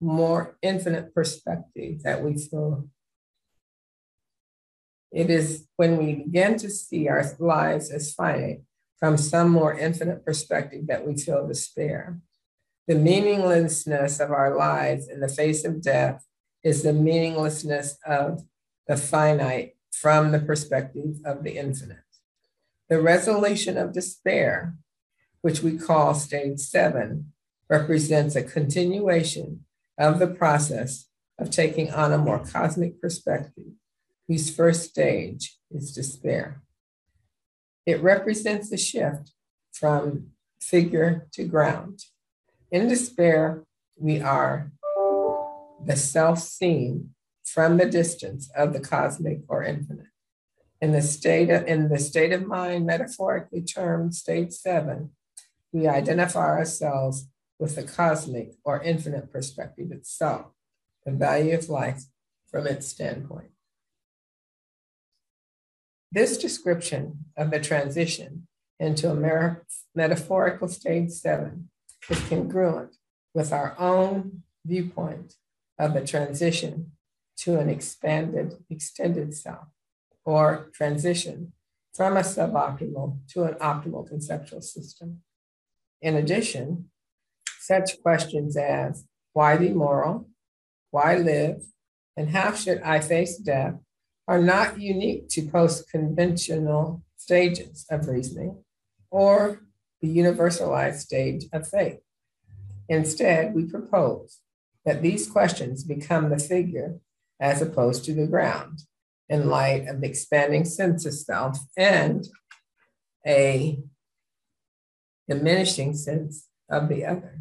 [0.00, 2.88] more infinite perspective that we feel.
[5.12, 8.62] It is when we begin to see our lives as finite
[8.98, 12.18] from some more infinite perspective that we feel despair.
[12.88, 16.24] The meaninglessness of our lives in the face of death
[16.62, 18.42] is the meaninglessness of
[18.86, 21.98] the finite from the perspective of the infinite.
[22.88, 24.76] The resolution of despair,
[25.40, 27.32] which we call stage seven,
[27.68, 29.64] represents a continuation
[29.98, 33.72] of the process of taking on a more cosmic perspective,
[34.28, 36.62] whose first stage is despair.
[37.84, 39.32] It represents a shift
[39.72, 40.28] from
[40.60, 42.00] figure to ground.
[42.70, 43.64] In despair,
[43.96, 44.72] we are
[45.84, 47.10] the self seen
[47.44, 50.06] from the distance of the cosmic or infinite.
[50.80, 55.10] In the state of, in the state of mind, metaphorically termed state seven,
[55.72, 60.46] we identify ourselves with the cosmic or infinite perspective itself,
[61.04, 62.02] the value of life
[62.50, 63.50] from its standpoint.
[66.12, 68.46] This description of the transition
[68.78, 69.56] into a
[69.94, 71.70] metaphorical stage seven
[72.08, 72.96] is congruent
[73.34, 75.34] with our own viewpoint
[75.78, 76.92] of the transition
[77.38, 79.66] to an expanded, extended self,
[80.24, 81.52] or transition
[81.94, 85.22] from a suboptimal to an optimal conceptual system.
[86.00, 86.90] In addition,
[87.60, 90.28] such questions as why be moral,
[90.90, 91.62] why live,
[92.16, 93.74] and how should I face death
[94.28, 98.62] are not unique to post conventional stages of reasoning
[99.10, 99.62] or
[100.00, 102.00] the universalized stage of faith.
[102.88, 104.40] Instead, we propose
[104.84, 106.98] that these questions become the figure
[107.40, 108.80] as opposed to the ground
[109.28, 112.28] in light of the expanding sense of self and
[113.26, 113.80] a
[115.28, 117.40] diminishing sense of the other.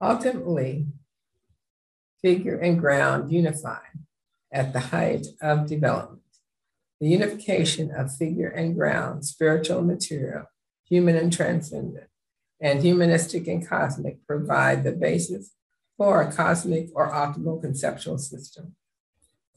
[0.00, 0.86] Ultimately,
[2.22, 3.78] figure and ground unify
[4.56, 6.22] at the height of development.
[6.98, 10.46] The unification of figure and ground, spiritual and material,
[10.88, 12.08] human and transcendent,
[12.58, 15.52] and humanistic and cosmic provide the basis
[15.98, 18.74] for a cosmic or optimal conceptual system.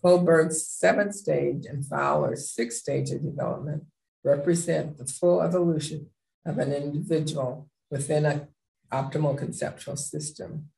[0.03, 3.85] Kohlberg's seventh stage and Fowler's sixth stage of development
[4.25, 6.07] represent the full evolution
[6.45, 8.47] of an individual within an
[8.91, 10.69] optimal conceptual system,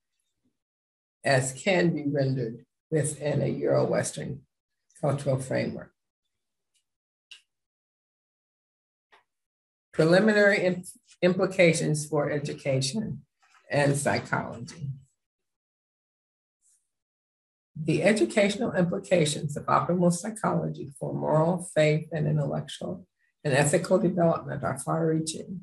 [1.23, 4.41] as can be rendered within a Euro-Western
[4.99, 5.91] cultural framework.
[9.93, 10.85] Preliminary imp
[11.21, 13.21] implications for education
[13.69, 14.89] and psychology.
[17.75, 23.07] The educational implications of optimal psychology for moral, faith, and intellectual
[23.43, 25.61] and ethical development are far reaching.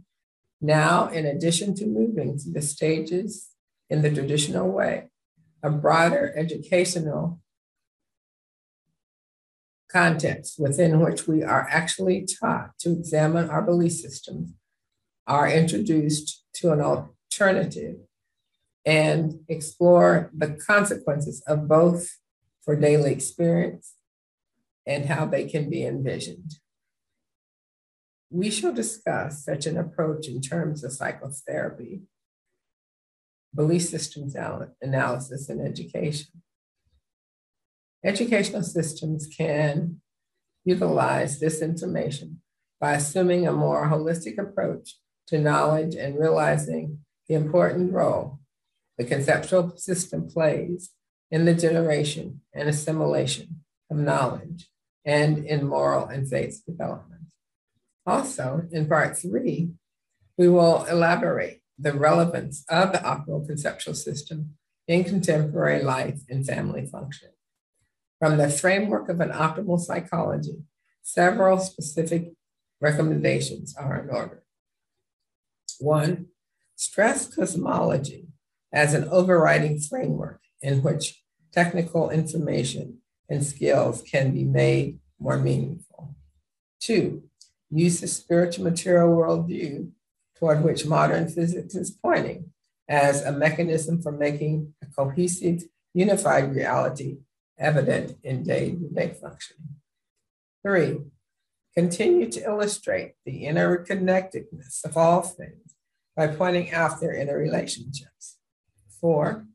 [0.61, 3.51] Now, in addition to moving through the stages
[3.89, 5.11] in the traditional way,
[5.63, 7.41] a broader educational
[9.91, 14.53] context within which we are actually taught to examine our belief systems
[15.27, 17.97] are introduced to an alternative
[18.85, 22.19] and explore the consequences of both
[22.63, 23.95] for daily experience
[24.87, 26.55] and how they can be envisioned.
[28.31, 32.03] We shall discuss such an approach in terms of psychotherapy,
[33.55, 34.37] belief systems
[34.83, 36.43] analysis, and education.
[38.05, 40.01] Educational systems can
[40.65, 42.41] utilize this information
[42.81, 44.97] by assuming a more holistic approach
[45.27, 48.39] to knowledge and realizing the important role
[48.99, 50.91] the conceptual system plays
[51.31, 54.69] in the generation and assimilation of knowledge
[55.05, 57.23] and in moral and faith development.
[58.05, 59.71] Also, in part three,
[60.37, 64.55] we will elaborate the relevance of the optimal conceptual system
[64.87, 67.29] in contemporary life and family function.
[68.19, 70.65] From the framework of an optimal psychology,
[71.03, 72.33] several specific
[72.81, 74.43] recommendations are in order.
[75.79, 76.27] One,
[76.75, 78.29] stress cosmology
[78.73, 81.23] as an overriding framework in which
[81.53, 82.99] technical information
[83.29, 86.15] and skills can be made more meaningful.
[86.81, 87.25] Two,
[87.71, 89.91] use the spiritual material worldview
[90.39, 92.51] toward which modern physics is pointing
[92.89, 97.19] as a mechanism for making a cohesive, unified reality
[97.59, 99.77] evident in day to day functioning.
[100.65, 100.99] Three,
[101.75, 105.75] continue to illustrate the interconnectedness of all things
[106.17, 108.37] by pointing out their interrelationships.
[109.01, 109.47] Four,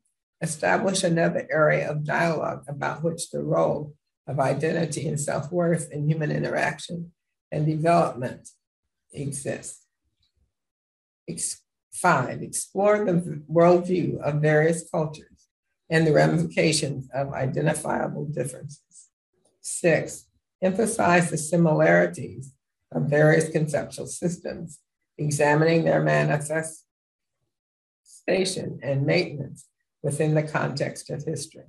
[0.41, 3.93] establish another area of dialogue about which the role
[4.27, 7.11] of identity and self worth in human interaction
[7.51, 8.49] and development
[9.11, 9.82] exists.
[11.27, 11.61] Ex-
[11.93, 15.47] five, explore the worldview of various cultures
[15.89, 19.09] and the ramifications of identifiable differences.
[19.61, 20.27] Six,
[20.61, 22.53] emphasize the similarities
[22.91, 24.79] of various conceptual systems,
[25.17, 26.83] examining their manifestation
[28.81, 29.67] and maintenance
[30.01, 31.65] within the context of history.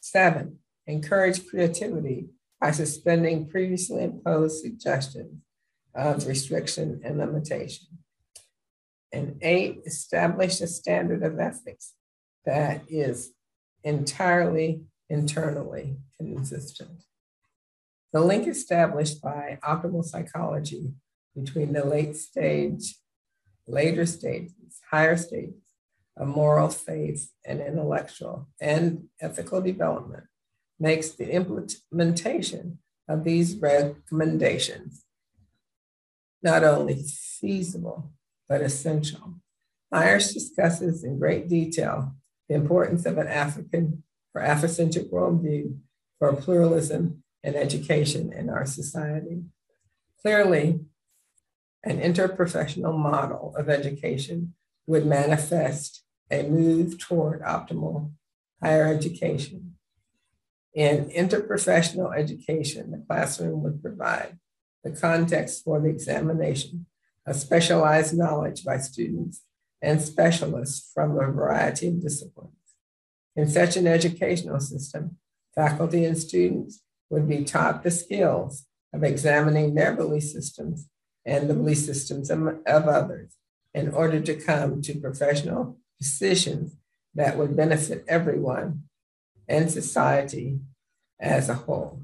[0.00, 2.28] Seven, encourage creativity
[2.60, 5.42] by suspending previously imposed suggestions
[5.94, 7.86] of restriction and limitation.
[9.14, 11.92] And eight, establish a standard of ethics
[12.44, 13.30] that is
[13.84, 17.04] entirely internally consistent.
[18.12, 20.94] The link established by optimal psychology
[21.36, 22.96] between the late stage,
[23.68, 25.62] later stages, higher stages
[26.16, 30.24] of moral faith and intellectual and ethical development
[30.80, 35.04] makes the implementation of these recommendations
[36.42, 37.04] not only
[37.40, 38.12] feasible,
[38.48, 39.34] but essential.
[39.90, 42.14] Myers discusses in great detail
[42.48, 44.02] the importance of an African
[44.34, 45.78] or Afrocentric worldview
[46.18, 49.42] for pluralism and education in our society.
[50.20, 50.80] Clearly,
[51.84, 54.54] an interprofessional model of education
[54.86, 58.12] would manifest a move toward optimal
[58.62, 59.74] higher education.
[60.72, 64.38] In interprofessional education, the classroom would provide
[64.82, 66.86] the context for the examination
[67.26, 69.42] of specialized knowledge by students
[69.80, 72.52] and specialists from a variety of disciplines.
[73.36, 75.18] In such an educational system,
[75.54, 80.88] faculty and students would be taught the skills of examining their belief systems
[81.26, 83.36] and the belief systems of others
[83.72, 86.76] in order to come to professional decisions
[87.14, 88.84] that would benefit everyone
[89.48, 90.58] and society
[91.20, 92.02] as a whole.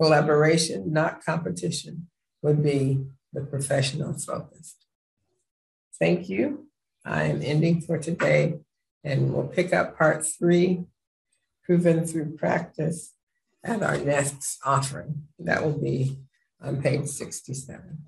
[0.00, 2.08] Collaboration, not competition,
[2.42, 3.04] would be
[3.34, 4.76] the professional focus.
[5.98, 6.68] Thank you.
[7.04, 8.60] I am ending for today,
[9.02, 10.84] and we'll pick up part three,
[11.64, 13.12] proven through practice,
[13.64, 15.24] at our next offering.
[15.40, 16.18] That will be
[16.62, 17.98] on page 67.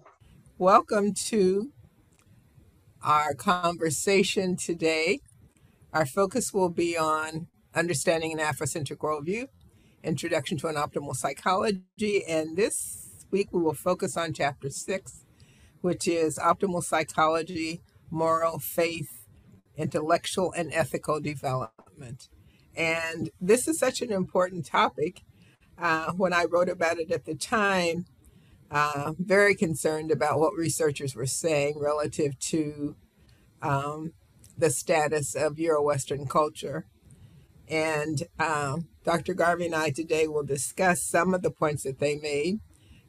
[0.58, 1.72] Welcome to
[3.02, 5.20] our conversation today.
[5.92, 9.48] Our focus will be on understanding an Afrocentric worldview,
[10.04, 15.24] introduction to an optimal psychology, and this week we will focus on chapter six,
[15.80, 19.26] which is optimal psychology, moral faith,
[19.76, 22.28] intellectual and ethical development.
[22.76, 25.22] And this is such an important topic
[25.78, 28.06] uh, when I wrote about it at the time,
[28.70, 32.96] uh, very concerned about what researchers were saying relative to
[33.62, 34.12] um,
[34.56, 36.86] the status of Euro Western culture.
[37.68, 39.34] And um, Dr.
[39.34, 42.60] Garvey and I today will discuss some of the points that they made.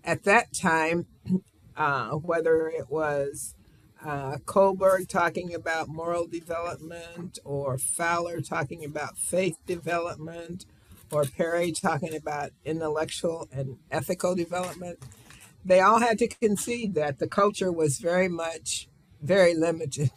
[0.07, 1.05] At that time,
[1.77, 3.55] uh, whether it was
[4.03, 10.65] uh, Kohlberg talking about moral development or Fowler talking about faith development
[11.11, 14.99] or Perry talking about intellectual and ethical development,
[15.65, 18.87] they all had to concede that the culture was very much
[19.21, 20.11] very limited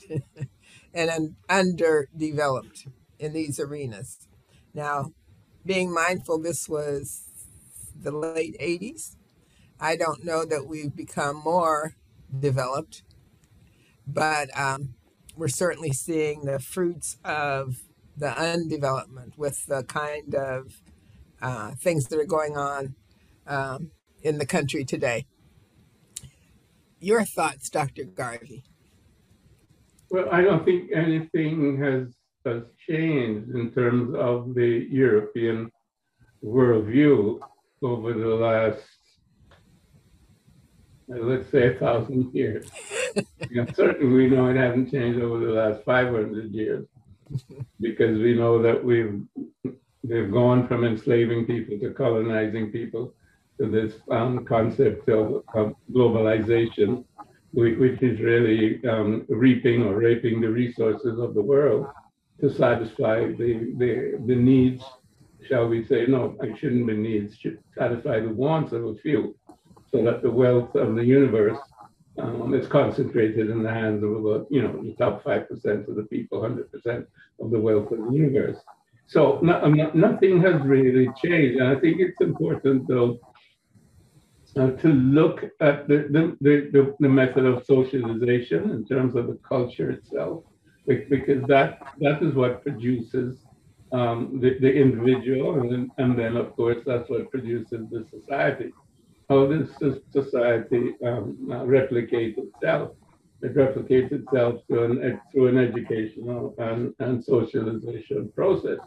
[0.95, 2.86] and underdeveloped
[3.18, 4.28] in these arenas.
[4.72, 5.12] Now,
[5.66, 7.24] being mindful this was
[8.01, 9.16] the late 80s,
[9.81, 11.95] I don't know that we've become more
[12.39, 13.03] developed,
[14.07, 14.95] but um,
[15.37, 17.76] we're certainly seeing the fruits of
[18.16, 20.83] the undevelopment with the kind of
[21.41, 22.95] uh, things that are going on
[23.47, 23.91] um,
[24.22, 25.26] in the country today.
[27.01, 28.05] Your thoughts, Dr.
[28.05, 28.64] Garvey?
[30.11, 32.09] Well, I don't think anything has,
[32.45, 35.70] has changed in terms of the European
[36.45, 37.39] worldview
[37.83, 38.83] over the last,
[41.11, 42.70] let's say, a thousand years.
[43.50, 46.86] you know, certainly, we know it hasn't changed over the last 500 years
[47.80, 49.22] because we know that we've
[50.02, 53.14] they've gone from enslaving people to colonizing people
[53.58, 57.04] to this um, concept of, of globalization,
[57.52, 61.86] which, which, is really um, reaping or raping the resources of the world
[62.40, 64.82] to satisfy the, the, the needs,
[65.46, 69.36] shall we say, no, it shouldn't be needs, should satisfy the wants of a few,
[69.93, 71.59] so that the wealth of the universe
[72.18, 76.07] um, is concentrated in the hands of about, you know, the top 5% of the
[76.11, 77.07] people, 100%
[77.41, 78.59] of the wealth of the universe.
[79.07, 81.61] So no, nothing has really changed.
[81.61, 83.18] And I think it's important, though,
[84.57, 89.38] uh, to look at the, the, the, the, method of socialization in terms of the
[89.49, 90.43] culture itself,
[90.86, 93.45] because that, that is what produces
[93.93, 98.72] um, the, the individual, and then, and then, of course, that's what produces the society.
[99.31, 99.70] How does
[100.11, 102.91] society um, uh, replicate itself?
[103.43, 108.81] It replicates itself through an, through an educational and, and socialization process.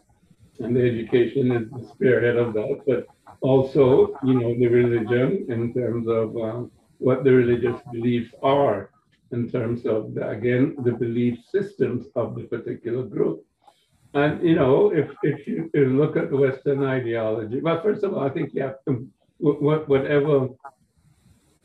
[0.60, 2.82] And the education is the spearhead of that.
[2.86, 3.08] But
[3.39, 6.64] also, you know, the religion in terms of uh,
[6.98, 8.89] what the religious beliefs are,
[9.32, 13.46] in terms of, the, again, the belief systems of the particular group.
[14.14, 18.30] And, you know, if, if you look at Western ideology, well, first of all, I
[18.30, 19.08] think you have to,
[19.44, 20.48] whatever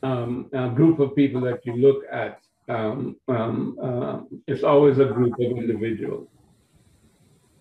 [0.03, 5.05] um, uh, group of people that you look at, um, um, uh, it's always a
[5.05, 6.27] group of individuals.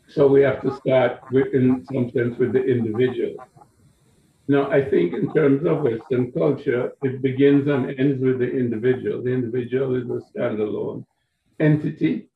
[0.09, 3.37] So we have to start with, in some sense, with the individual.
[4.49, 9.23] Now, I think in terms of Western culture, it begins and ends with the individual.
[9.23, 11.05] The individual is a standalone
[11.61, 12.29] entity,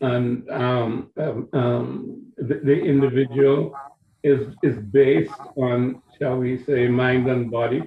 [0.00, 3.74] and um, um, um, the, the, individual
[4.22, 7.82] is is based on, shall we say, mind and body,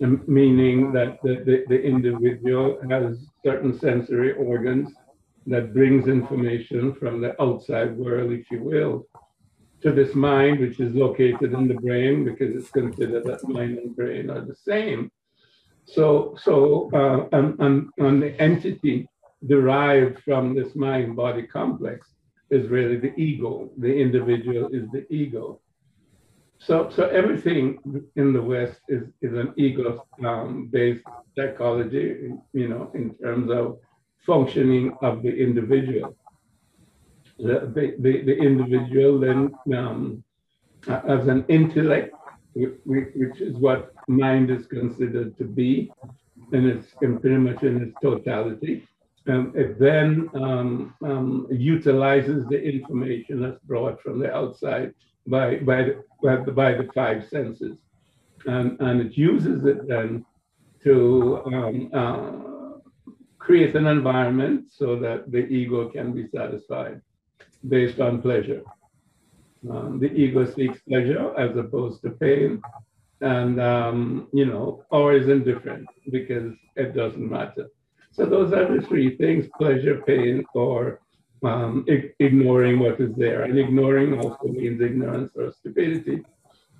[0.00, 4.90] meaning that the, the, the individual has certain sensory organs
[5.46, 9.06] that brings information from the outside world, if you will,
[9.82, 13.94] to this mind, which is located in the brain because it's considered that mind and
[13.94, 15.10] brain are the same.
[15.84, 19.06] So, so uh, and, and, and the entity
[19.46, 22.13] derived from this mind body complex
[22.50, 23.70] is really the ego.
[23.78, 25.60] The individual is the ego.
[26.58, 27.78] So, so everything
[28.16, 31.04] in the West is, is an ego um, based
[31.36, 33.78] psychology, you know, in terms of
[34.24, 36.16] functioning of the individual
[37.38, 40.24] the, the, the individual then um,
[40.86, 42.14] as an intellect,
[42.54, 45.90] which is what mind is considered to be,
[46.52, 48.86] and it's in pretty much in its totality.
[49.26, 54.92] Um, it then um, um, utilizes the information that's brought from the outside
[55.26, 57.78] by, by, the, by, the, by the five senses.
[58.46, 60.26] And, and it uses it then
[60.82, 67.00] to um, uh, create an environment so that the ego can be satisfied
[67.68, 68.62] based on pleasure.
[69.70, 72.60] Um, the ego seeks pleasure as opposed to pain,
[73.22, 77.68] and um, you know, or is indifferent because it doesn't matter.
[78.14, 81.00] So those are the three things: pleasure, pain, or
[81.44, 81.84] um,
[82.20, 83.42] ignoring what is there.
[83.42, 86.22] And ignoring also means ignorance or stupidity,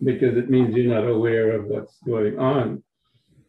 [0.02, 2.82] because it means you're not aware of what's going on.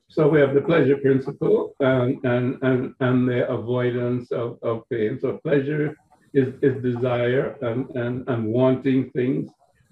[0.07, 5.19] So we have the pleasure principle and and and, and the avoidance of, of pain.
[5.21, 5.95] So pleasure
[6.35, 9.49] is, is desire and, and, and wanting things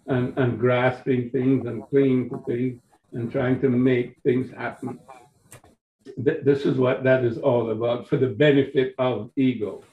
[0.08, 2.82] and, and grasping things and clinging to things
[3.14, 5.00] and trying to make things happen.
[6.06, 9.84] Th- this is what that is all about for the benefit of ego.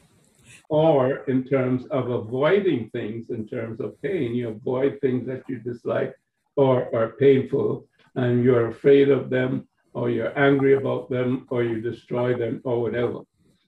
[0.69, 5.59] Or in terms of avoiding things, in terms of pain, you avoid things that you
[5.59, 6.15] dislike
[6.57, 11.81] or are painful and you're afraid of them or you're angry about them or you
[11.81, 13.21] destroy them or whatever.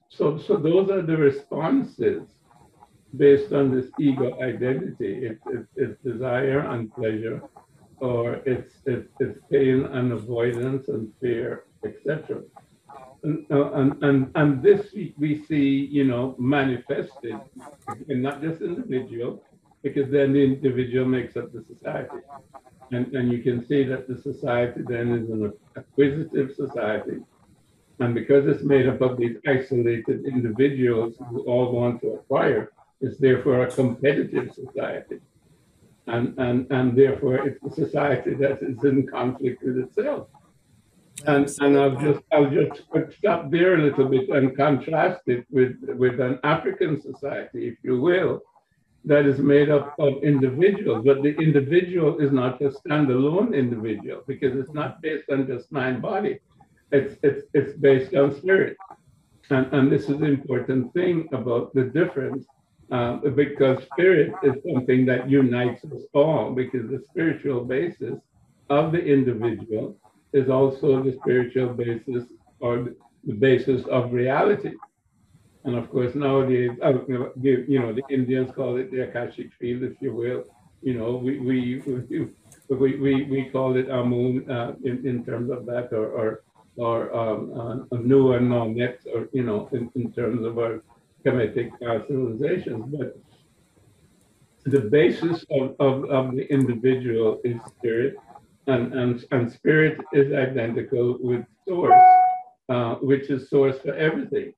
[0.09, 2.23] So, so those are the responses
[3.17, 5.25] based on this ego identity.
[5.25, 7.41] It, it, it's desire and pleasure,
[7.99, 12.41] or it's, it, it's pain and avoidance and fear, etc.
[13.23, 17.39] And, uh, and, and, and this we, we see, you know, manifested
[18.09, 19.43] and not just individual,
[19.81, 22.17] because then the individual makes up the society.
[22.91, 27.19] And, and you can see that the society then is an acquisitive society.
[27.99, 32.71] And because it's made up of these isolated individuals who all want to acquire,
[33.01, 35.19] it's therefore a competitive society.
[36.07, 40.27] And, and, and therefore it's a society that is in conflict with itself.
[41.25, 42.81] And, and I'll just I'll just
[43.17, 48.01] stop there a little bit and contrast it with, with an African society, if you
[48.01, 48.41] will,
[49.05, 54.57] that is made up of individuals, but the individual is not a standalone individual because
[54.57, 56.39] it's not based on just mind body.
[56.91, 58.77] It's it's it's based on spirit.
[59.49, 62.45] And, and this is the important thing about the difference
[62.91, 68.19] uh, because spirit is something that unites us all because the spiritual basis
[68.69, 69.97] of the individual
[70.33, 72.23] is also the spiritual basis
[72.59, 72.89] or
[73.23, 74.73] the basis of reality.
[75.65, 79.93] And of course, nowadays, uh, you know, the Indians call it the Akashic field, if
[80.01, 80.43] you will.
[80.81, 81.81] You know, we we
[82.69, 86.43] we we, we call it Amun uh, in, in terms of that, or or,
[86.75, 88.79] or um, uh, new and non
[89.13, 90.83] or you know, in, in terms of our
[91.25, 92.83] Kemetic uh, civilizations.
[92.97, 93.17] But
[94.65, 98.15] the basis of, of, of the individual is spirit,
[98.67, 102.01] and, and, and spirit is identical with source,
[102.69, 104.53] uh, which is source for everything.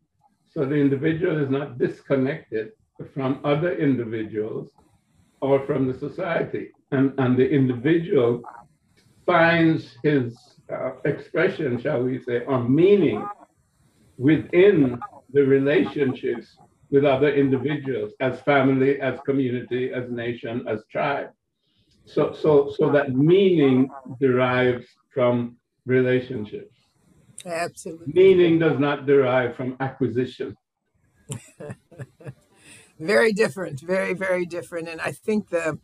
[0.50, 2.72] So the individual is not disconnected
[3.14, 4.70] from other individuals
[5.42, 6.72] or from the society.
[6.92, 8.42] And, and the individual
[9.26, 10.38] finds his
[10.72, 13.26] uh, expression, shall we say, or meaning
[14.18, 15.00] within
[15.34, 16.56] the relationships
[16.92, 21.30] with other individuals as family, as community, as nation, as tribe.
[22.06, 23.90] So, so, so that meaning
[24.20, 26.76] derives from relationships.
[27.46, 28.14] Absolutely.
[28.14, 30.56] Meaning does not derive from acquisition.
[33.00, 34.88] very different, very, very different.
[34.88, 35.80] And I think the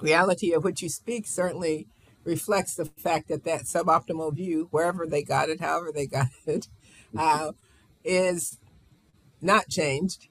[0.00, 1.88] reality of which you speak certainly
[2.24, 6.68] reflects the fact that that suboptimal view, wherever they got it, however they got it,
[7.16, 7.52] uh,
[8.02, 8.58] is
[9.40, 10.28] not changed,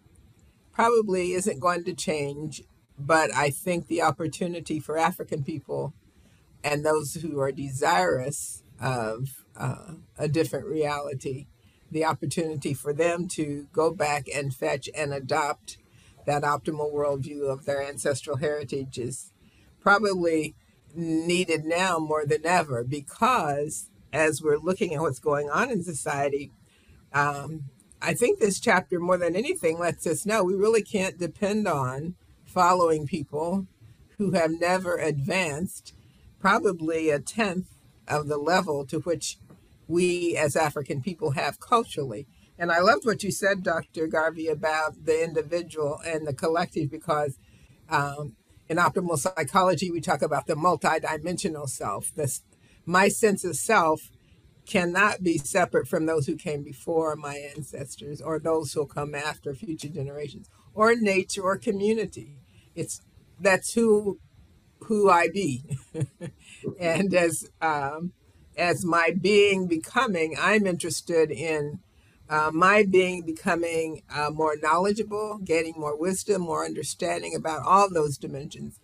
[0.71, 2.63] probably isn't going to change.
[3.05, 5.93] But I think the opportunity for African people
[6.63, 11.47] and those who are desirous of uh, a different reality,
[11.91, 15.77] the opportunity for them to go back and fetch and adopt
[16.25, 19.33] that optimal worldview of their ancestral heritage is
[19.81, 20.55] probably
[20.95, 26.51] needed now more than ever because as we're looking at what's going on in society,
[27.11, 27.63] um,
[28.01, 32.15] I think this chapter, more than anything, lets us know we really can't depend on
[32.53, 33.67] following people
[34.17, 35.93] who have never advanced
[36.39, 37.67] probably a tenth
[38.07, 39.37] of the level to which
[39.87, 42.27] we as African people have culturally.
[42.57, 44.07] And I loved what you said, Dr.
[44.07, 47.37] Garvey, about the individual and the collective, because
[47.89, 48.35] um,
[48.69, 52.13] in optimal psychology, we talk about the multidimensional self.
[52.15, 52.43] This,
[52.85, 54.11] my sense of self
[54.65, 59.13] cannot be separate from those who came before my ancestors or those who will come
[59.13, 62.37] after future generations or nature or community.
[62.75, 63.01] It's
[63.39, 64.19] that's who
[64.85, 65.63] who I be.
[66.79, 68.13] and as um,
[68.57, 71.79] as my being becoming, I'm interested in
[72.29, 78.17] uh, my being becoming uh, more knowledgeable, gaining more wisdom, more understanding about all those
[78.17, 78.79] dimensions,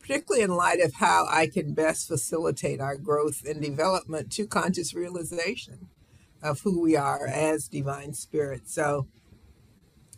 [0.00, 4.94] particularly in light of how I can best facilitate our growth and development to conscious
[4.94, 5.88] realization
[6.42, 8.68] of who we are as divine spirit.
[8.68, 9.08] So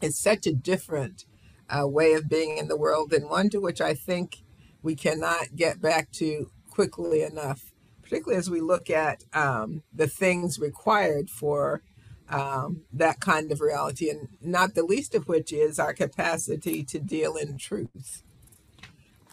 [0.00, 1.24] it's such a different
[1.70, 4.42] uh, way of being in the world and one to which I think
[4.82, 7.70] we cannot get back to quickly enough
[8.10, 11.80] particularly as we look at um, the things required for
[12.28, 16.98] um, that kind of reality, and not the least of which is our capacity to
[16.98, 18.24] deal in truth.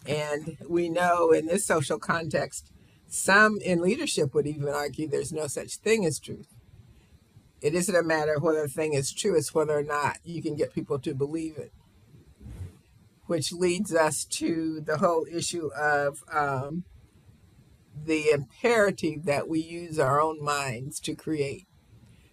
[0.06, 2.72] And we know in this social context,
[3.08, 6.54] some in leadership would even argue there's no such thing as truth.
[7.62, 10.44] It isn't a matter of whether a thing is true, it's whether or not you
[10.44, 11.72] can get people to believe it.
[13.28, 16.86] Which leads us to the whole issue of um,
[18.06, 21.68] the imperative that we use our own minds to create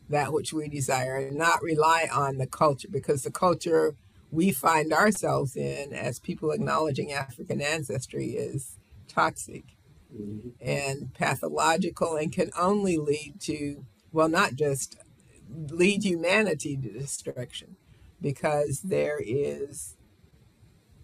[0.08, 3.94] that which we desire and not rely on the culture because the culture
[4.30, 8.76] we find ourselves in as people acknowledging African ancestry is
[9.08, 9.64] toxic
[10.14, 10.48] mm-hmm.
[10.60, 14.96] and pathological and can only lead to, well, not just
[15.48, 17.76] lead humanity to destruction
[18.20, 19.93] because there is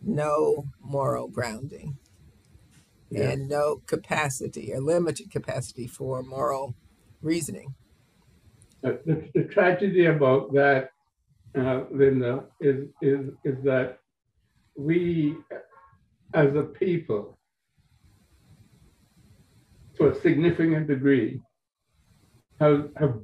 [0.02, 1.98] no moral grounding
[3.10, 3.30] yeah.
[3.30, 6.74] and no capacity or limited capacity for moral
[7.22, 7.74] reasoning.
[8.82, 10.90] The, the, tragedy about that,
[11.58, 13.98] uh, Linda, is, is, is that
[14.74, 15.36] we
[16.34, 17.38] as a people,
[19.96, 21.40] to a significant degree,
[22.60, 23.20] have, have,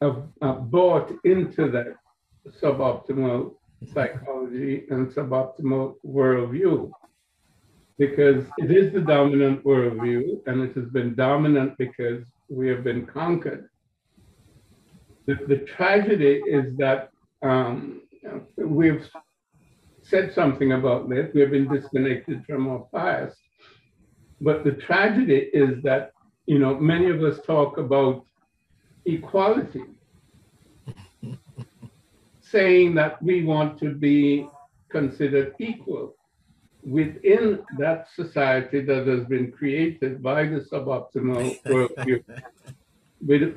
[0.00, 1.94] have uh, bought into that
[2.62, 3.54] suboptimal
[3.86, 6.90] psychology and suboptimal worldview
[7.98, 13.06] because it is the dominant worldview and it has been dominant because we have been
[13.06, 13.68] conquered.
[15.26, 17.10] The, the tragedy is that
[17.42, 18.02] um,
[18.56, 19.06] we've
[20.02, 21.30] said something about this.
[21.34, 23.36] We have been disconnected from our past.
[24.40, 26.12] But the tragedy is that,
[26.46, 28.24] you know, many of us talk about
[29.04, 29.84] equality,
[32.50, 34.48] saying that we want to be
[34.88, 36.14] considered equal
[36.82, 42.22] within that society that has been created by the suboptimal worldview.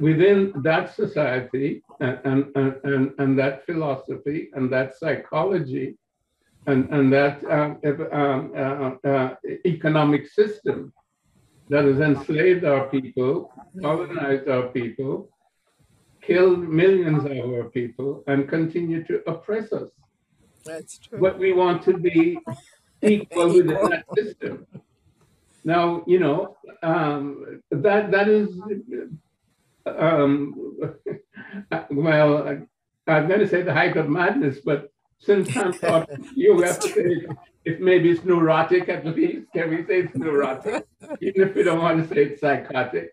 [0.01, 2.19] within that society and,
[2.55, 5.97] and, and, and that philosophy and that psychology
[6.67, 7.79] and, and that um,
[8.11, 9.35] um, uh, uh,
[9.65, 10.93] economic system
[11.69, 15.29] that has enslaved our people, colonized our people,
[16.25, 19.89] killed millions of our people, and continue to oppress us.
[20.65, 21.19] That's true.
[21.19, 22.39] But we want to be
[23.01, 24.65] equal within that system.
[25.65, 28.49] Now, you know, um, that that is,
[29.85, 30.77] um,
[31.91, 32.47] well,
[33.07, 36.87] I'm going to say the height of madness, but since I'm talking, you have to
[36.89, 37.27] say
[37.65, 39.47] if maybe it's neurotic at least.
[39.53, 40.85] Can we say it's neurotic,
[41.21, 43.11] even if we don't want to say it's psychotic?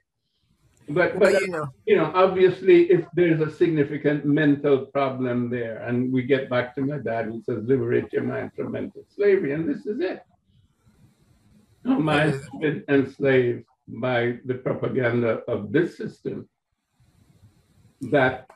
[0.93, 6.12] But but you know, you know, obviously, if there's a significant mental problem there, and
[6.12, 9.68] we get back to my dad who says, "Liberate your mind from mental slavery," and
[9.68, 10.22] this is it.
[11.86, 16.49] Our minds have been enslaved by the propaganda of this system.
[18.11, 18.49] That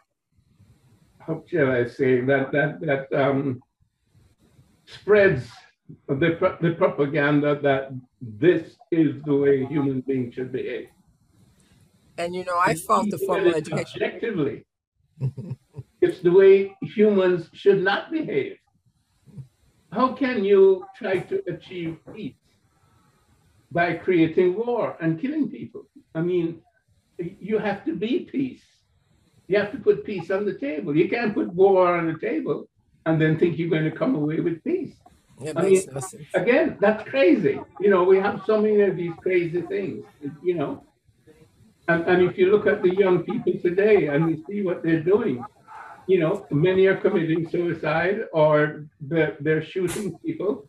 [1.20, 3.62] how shall I say that that that um,
[4.86, 5.50] spreads
[6.08, 10.88] the the propaganda that this is the way human beings should behave.
[12.18, 14.02] And you know, I felt the formal education.
[14.02, 14.64] Objectively,
[16.00, 18.56] it's the way humans should not behave.
[19.92, 22.34] How can you try to achieve peace
[23.70, 25.86] by creating war and killing people?
[26.14, 26.62] I mean,
[27.18, 28.62] you have to be peace.
[29.46, 30.96] You have to put peace on the table.
[30.96, 32.68] You can't put war on the table
[33.06, 34.94] and then think you're going to come away with peace.
[35.56, 36.00] I mean, no
[36.34, 37.60] again, that's crazy.
[37.80, 40.04] You know, we have so many of these crazy things.
[40.42, 40.84] You know,
[41.88, 45.02] and, and if you look at the young people today and you see what they're
[45.02, 45.44] doing,
[46.06, 50.68] you know, many are committing suicide or they're, they're shooting people,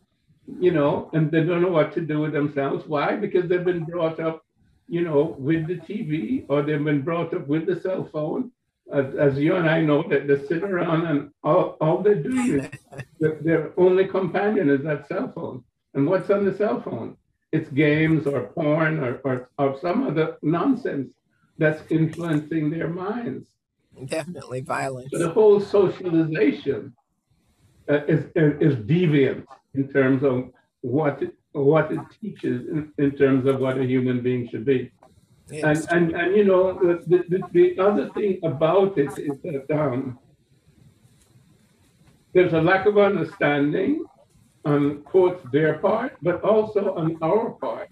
[0.60, 2.86] you know, and they don't know what to do with themselves.
[2.86, 3.16] Why?
[3.16, 4.44] Because they've been brought up,
[4.88, 8.50] you know, with the TV or they've been brought up with the cell phone.
[8.92, 12.60] As, as you and I know, that they sit around and all, all they do
[12.60, 12.68] is
[13.42, 15.64] their only companion is that cell phone.
[15.94, 17.16] And what's on the cell phone?
[17.56, 21.08] It's games or porn or, or, or some other nonsense
[21.58, 23.44] that's influencing their minds.
[24.18, 25.10] Definitely violence.
[25.12, 26.80] So the whole socialization
[27.88, 28.20] uh, is,
[28.66, 30.36] is deviant in terms of
[30.82, 34.80] what it, what it teaches in, in terms of what a human being should be.
[35.50, 35.86] Yes.
[35.86, 36.64] And, and, and you know,
[37.12, 40.18] the, the, the other thing about it is that um,
[42.34, 44.04] there's a lack of understanding
[44.66, 47.90] on quote their part, but also on our part.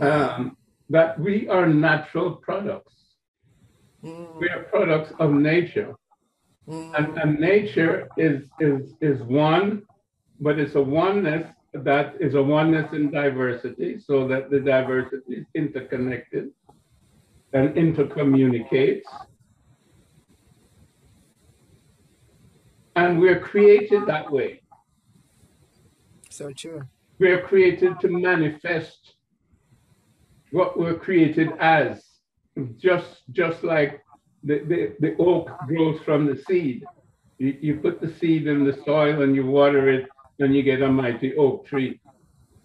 [0.00, 0.56] Um,
[0.88, 2.94] that we are natural products.
[4.04, 4.40] Mm.
[4.40, 5.94] We are products of nature.
[6.68, 6.98] Mm.
[6.98, 9.82] And, and nature is, is, is one,
[10.40, 15.46] but it's a oneness that is a oneness in diversity, so that the diversity is
[15.54, 16.50] interconnected
[17.52, 19.08] and intercommunicates.
[22.94, 24.60] And we're created that way.
[26.34, 26.82] So true.
[27.20, 29.14] We are created to manifest
[30.50, 32.02] what we're created as.
[32.76, 34.00] Just just like
[34.42, 36.84] the, the, the oak grows from the seed.
[37.38, 40.08] You, you put the seed in the soil and you water it,
[40.40, 42.00] and you get a mighty oak tree.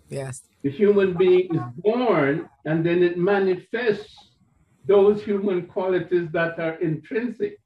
[0.10, 0.42] Yes.
[0.64, 4.32] The human being is born and then it manifests
[4.88, 7.60] those human qualities that are intrinsic.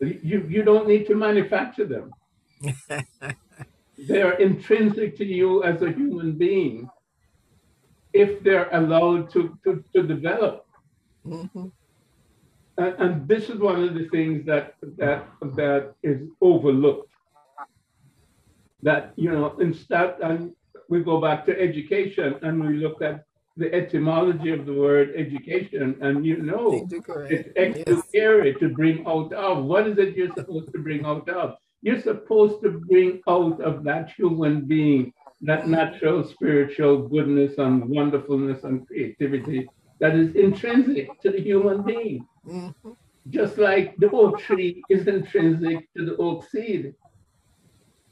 [0.00, 2.10] You, you don't need to manufacture them.
[4.08, 6.88] they are intrinsic to you as a human being
[8.12, 10.66] if they're allowed to, to, to develop.
[11.26, 11.68] Mm-hmm.
[12.78, 17.12] And, and, this is one of the things that that that is overlooked.
[18.82, 20.52] That you know, instead, and
[20.88, 23.24] we go back to education and we look at
[23.56, 26.88] the etymology of the word education, and you know,
[27.30, 28.56] it's educare yes.
[28.60, 29.64] to bring out of.
[29.64, 31.56] What is it you're supposed to bring out of?
[31.82, 35.12] You're supposed to bring out of that human being
[35.42, 39.68] that natural spiritual goodness and wonderfulness and creativity
[39.98, 42.26] that is intrinsic to the human being.
[42.46, 42.90] Mm-hmm.
[43.30, 46.94] Just like the oak tree is intrinsic to the oak seed.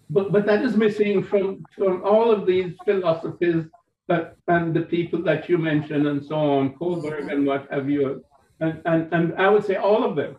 [0.09, 3.65] But, but that is missing from, from all of these philosophies
[4.09, 7.29] that, and the people that you mentioned and so on, Kohlberg mm-hmm.
[7.29, 8.25] and what have you.
[8.59, 10.37] And, and, and I would say all of them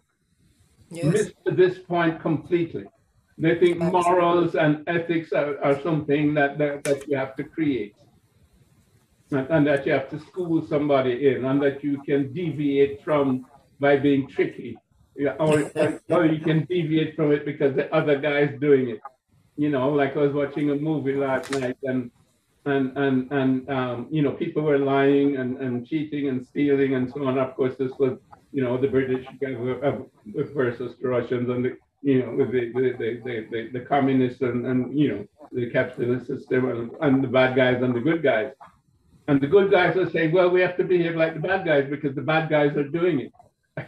[0.89, 1.05] yes.
[1.05, 2.85] missed this point completely
[3.41, 7.95] They think morals and ethics are, are something that, that, that you have to create.
[9.31, 13.47] And, and that you have to school somebody in, and that you can deviate from
[13.79, 14.77] by being tricky.
[15.15, 15.71] Yeah, or,
[16.09, 19.01] or you can deviate from it because the other guy is doing it.
[19.57, 22.11] You know, like I was watching a movie last night and
[22.65, 27.11] and and and um, you know people were lying and, and cheating and stealing and
[27.11, 27.39] so on.
[27.39, 28.19] Of course, this was
[28.51, 29.25] you know the British
[30.53, 34.97] versus the Russians and the you know the the the, the, the communists and, and
[34.97, 38.51] you know the capitalist system and, and the bad guys and the good guys.
[39.27, 41.87] And the good guys are saying, well, we have to behave like the bad guys
[41.89, 43.31] because the bad guys are doing it.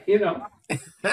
[0.08, 0.48] You know,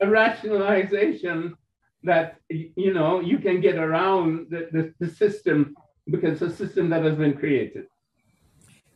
[0.00, 1.56] a rationalization
[2.04, 5.74] that you know you can get around the, the, the system
[6.10, 7.86] because it's a system that has been created.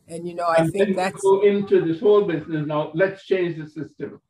[0.07, 2.91] And you know, I and think that's go into this whole business now.
[2.93, 4.21] Let's change the system.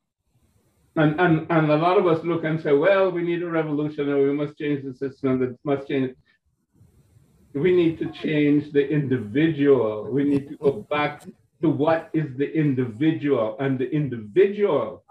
[0.97, 4.09] And, and and a lot of us look and say, well, we need a revolution,
[4.09, 5.39] or we must change the system.
[5.39, 6.15] That must change.
[7.53, 10.09] We need to change the individual.
[10.11, 11.23] We need to go back
[11.61, 15.03] to what is the individual, and the individual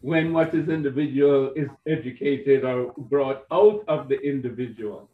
[0.00, 5.10] when what is individual is educated or brought out of the individual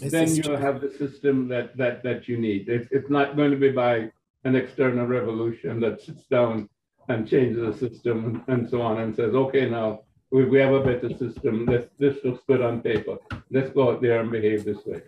[0.00, 2.68] this then you'll have the system that that that you need.
[2.68, 4.10] It's, it's not going to be by
[4.44, 6.68] an external revolution that sits down
[7.10, 10.00] and changes the system and, so on and says, okay, now
[10.30, 11.66] we, we have a better system.
[11.66, 13.18] This this looks good on paper.
[13.50, 15.02] Let's go out there and behave this way.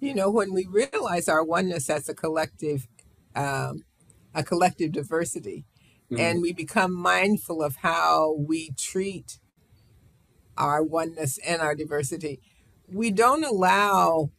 [0.00, 2.86] You know, when we realize our oneness as a collective,
[3.34, 3.84] um,
[4.34, 5.64] a collective diversity,
[6.10, 6.20] mm-hmm.
[6.20, 9.38] and we become mindful of how we treat
[10.58, 12.40] our oneness and our diversity,
[12.92, 14.30] we don't allow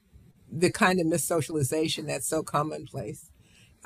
[0.51, 3.30] the kind of missocialization that's so commonplace.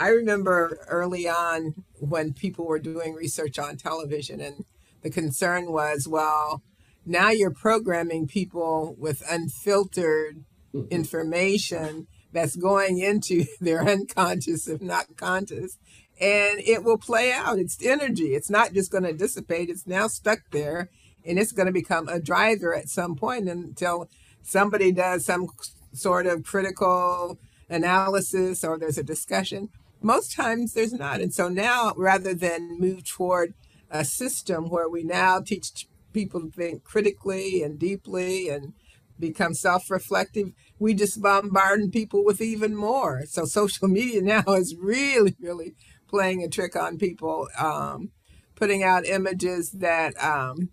[0.01, 4.65] I remember early on when people were doing research on television, and
[5.03, 6.63] the concern was, well,
[7.05, 10.43] now you're programming people with unfiltered
[10.73, 10.87] mm-hmm.
[10.89, 15.77] information that's going into their unconscious, if not conscious,
[16.19, 17.59] and it will play out.
[17.59, 18.33] It's energy.
[18.33, 19.69] It's not just going to dissipate.
[19.69, 20.89] It's now stuck there,
[21.23, 24.09] and it's going to become a driver at some point until
[24.41, 25.47] somebody does some
[25.93, 27.37] sort of critical
[27.69, 29.69] analysis or there's a discussion.
[30.01, 31.21] Most times there's not.
[31.21, 33.53] And so now, rather than move toward
[33.89, 38.73] a system where we now teach people to think critically and deeply and
[39.19, 45.35] become self-reflective we just bombard people with even more so social media now is really
[45.39, 45.75] really
[46.07, 48.09] playing a trick on people um,
[48.55, 50.69] putting out images that um,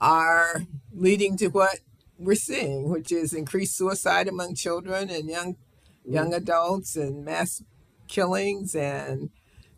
[0.00, 0.62] are
[0.92, 1.78] leading to what
[2.18, 5.56] we're seeing, which is increased suicide among children and young
[6.04, 6.36] young mm.
[6.36, 7.62] adults and mass
[8.08, 9.30] killings and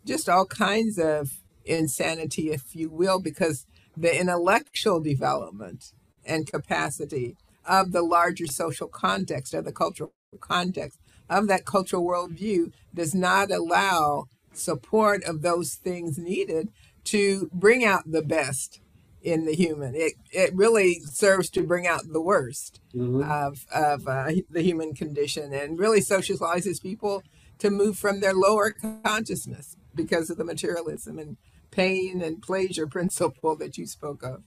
[0.05, 1.31] just all kinds of
[1.65, 3.65] insanity, if you will, because
[3.97, 5.91] the intellectual development
[6.25, 10.99] and capacity of the larger social context, of the cultural context,
[11.29, 16.69] of that cultural worldview does not allow support of those things needed
[17.03, 18.79] to bring out the best
[19.25, 19.95] in the human.
[19.95, 23.29] It it really serves to bring out the worst mm-hmm.
[23.29, 27.23] of of uh, the human condition and really socializes people
[27.57, 28.71] to move from their lower
[29.03, 31.37] consciousness because of the materialism and
[31.71, 34.43] pain and pleasure principle that you spoke of.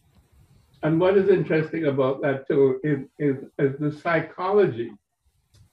[0.83, 4.93] And what is interesting about that too is, is, is the psychology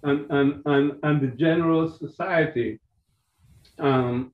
[0.01, 2.80] and, and, and, and the general society
[3.78, 4.34] um,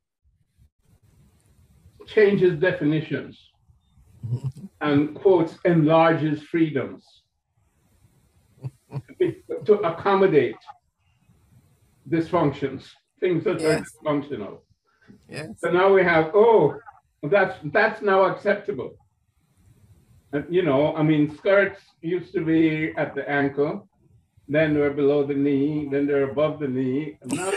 [2.08, 3.51] changes definitions
[4.82, 7.04] and quotes enlarges freedoms
[9.66, 10.56] to accommodate
[12.10, 13.80] dysfunctions, things that yes.
[13.80, 14.58] are dysfunctional.
[15.30, 15.50] Yes.
[15.58, 16.78] So now we have, oh,
[17.24, 18.96] that's that's now acceptable.
[20.34, 23.88] And, you know, I mean, skirts used to be at the ankle,
[24.48, 27.18] then they're below the knee, then they're above the knee.
[27.26, 27.52] Now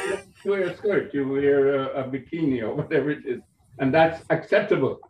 [0.45, 3.41] you wear a skirt, you wear a, a bikini or whatever it is,
[3.79, 5.01] and that's acceptable.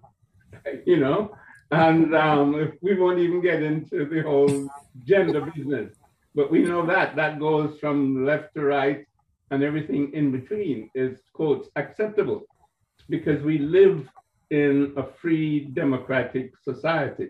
[0.87, 1.37] You know,
[1.75, 4.68] and um, we won't even get into the whole
[5.05, 5.91] gender business.
[6.35, 9.07] But we know that that goes from left to right
[9.51, 12.43] and everything in between is, quotes, acceptable
[13.09, 14.09] because we live
[14.51, 17.29] in a free democratic society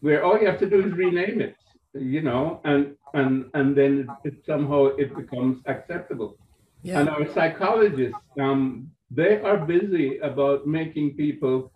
[0.00, 1.56] where all you have to do is rename it,
[1.94, 6.36] you know, and and and then it, somehow it becomes acceptable.
[6.82, 7.00] Yeah.
[7.00, 11.72] And our psychologists, um, they are busy about making people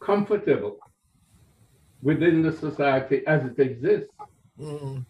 [0.00, 0.78] comfortable
[2.02, 4.12] within the society as it exists.
[4.60, 5.04] Mm.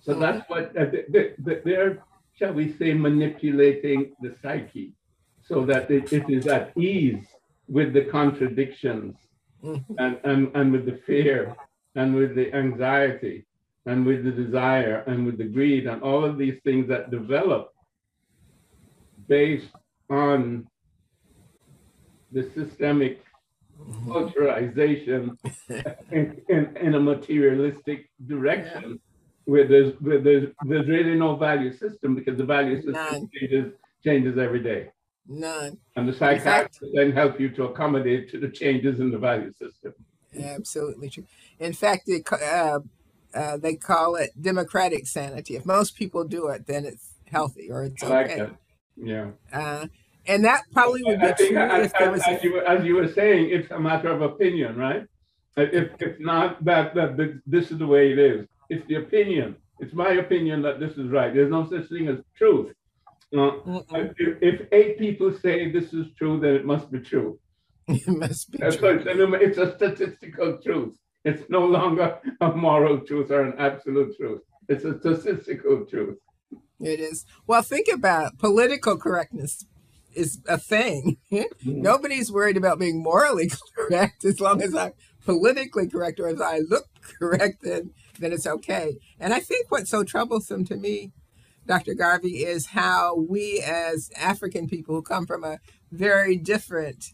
[0.00, 2.02] So that's what uh, they, they, they're,
[2.38, 4.92] shall we say, manipulating the psyche
[5.42, 7.26] so that it, it is at ease
[7.68, 9.16] with the contradictions
[9.62, 9.94] mm-hmm.
[9.98, 11.54] and, and, and with the fear
[11.94, 13.46] and with the anxiety
[13.86, 17.72] and with the desire and with the greed and all of these things that develop
[19.28, 19.70] based
[20.10, 20.66] on
[22.32, 23.22] the systemic
[24.06, 25.36] culturalization
[26.10, 29.00] in, in, in a materialistic direction
[29.44, 33.30] where there's where there's there's really no value system because the value system None.
[33.34, 33.72] changes
[34.02, 34.88] changes every day.
[35.26, 35.78] None.
[35.96, 39.52] And the fact- psychiatrist then help you to accommodate to the changes in the value
[39.52, 39.94] system.
[40.38, 41.24] Absolutely true.
[41.60, 42.80] In fact, they, uh,
[43.34, 45.56] uh, they call it democratic sanity.
[45.56, 48.38] If most people do it, then it's healthy or it's I like okay.
[48.40, 48.56] that.
[48.96, 49.30] Yeah.
[49.52, 49.86] Uh,
[50.26, 52.84] and that probably would be I true as, if there as- a, you were, as
[52.84, 55.04] you were saying, it's a matter of opinion, right?
[55.56, 59.56] If, if not that, that th- this is the way it is, it's the opinion.
[59.78, 61.32] It's my opinion that this is right.
[61.32, 62.72] There's no such thing as truth.
[63.36, 63.50] Uh,
[63.92, 67.38] if, if eight people say this is true, then it must be true.
[67.88, 69.34] it must be So true.
[69.34, 70.96] it's a statistical truth.
[71.24, 74.42] It's no longer a moral truth or an absolute truth.
[74.68, 76.18] It's a statistical truth.
[76.80, 77.24] It is.
[77.46, 79.64] Well, think about political correctness
[80.16, 81.18] is a thing.
[81.32, 81.82] Mm-hmm.
[81.82, 84.92] Nobody's worried about being morally correct as long as I'm
[85.24, 86.86] politically correct or as I look
[87.18, 88.98] correct, then, then it's okay.
[89.18, 91.12] And I think what's so troublesome to me,
[91.66, 91.94] Dr.
[91.94, 95.58] Garvey, is how we as African people who come from a
[95.90, 97.06] very different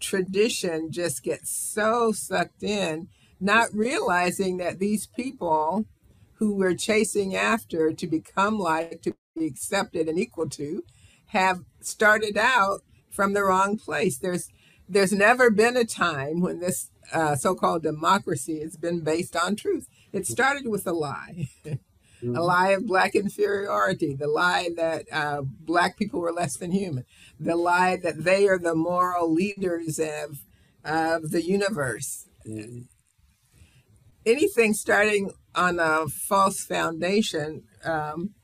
[0.00, 3.08] tradition just get so sucked in,
[3.40, 5.86] not realizing that these people
[6.34, 10.84] who we're chasing after to become like, to be accepted and equal to,
[11.34, 12.80] have started out
[13.10, 14.16] from the wrong place.
[14.16, 14.48] There's
[14.88, 19.88] there's never been a time when this uh, so-called democracy has been based on truth.
[20.12, 21.48] It started with a lie,
[22.22, 27.04] a lie of black inferiority, the lie that uh, black people were less than human,
[27.40, 30.44] the lie that they are the moral leaders of
[30.84, 32.26] of the universe.
[34.26, 38.34] Anything starting on a false foundation, um,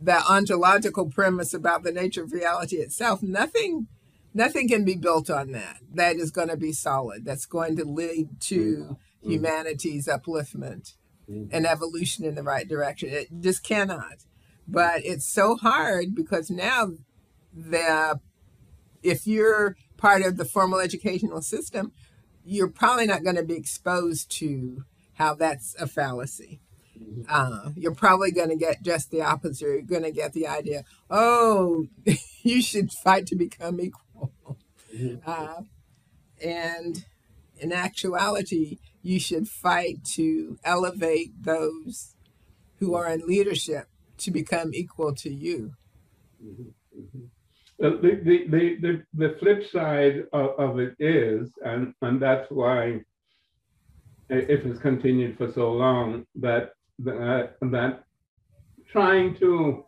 [0.00, 3.88] the ontological premise about the nature of reality itself, nothing
[4.34, 5.78] nothing can be built on that.
[5.92, 7.24] That is going to be solid.
[7.24, 9.30] That's going to lead to Mhm.
[9.30, 10.94] humanity's upliftment
[11.28, 11.48] Mhm.
[11.50, 13.08] and evolution in the right direction.
[13.08, 14.18] It just cannot.
[14.68, 16.92] But it's so hard because now
[17.52, 18.20] the
[19.02, 21.92] if you're part of the formal educational system,
[22.44, 24.84] you're probably not going to be exposed to
[25.14, 26.60] how that's a fallacy.
[27.28, 29.62] Uh, you're probably going to get just the opposite.
[29.66, 31.86] You're going to get the idea, oh,
[32.42, 34.32] you should fight to become equal.
[35.26, 35.62] Uh,
[36.44, 37.04] and
[37.58, 42.16] in actuality, you should fight to elevate those
[42.78, 43.88] who are in leadership
[44.18, 45.74] to become equal to you.
[47.78, 52.50] Well, the, the, the, the, the flip side of, of it is, and, and that's
[52.50, 52.94] why
[54.30, 56.70] i- if it's continued for so long, that,
[57.00, 58.04] that, that
[58.86, 59.84] trying to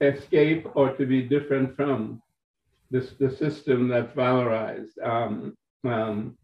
[0.00, 2.22] escape or to be different from
[2.90, 6.36] this, the system that's valorized, um, um,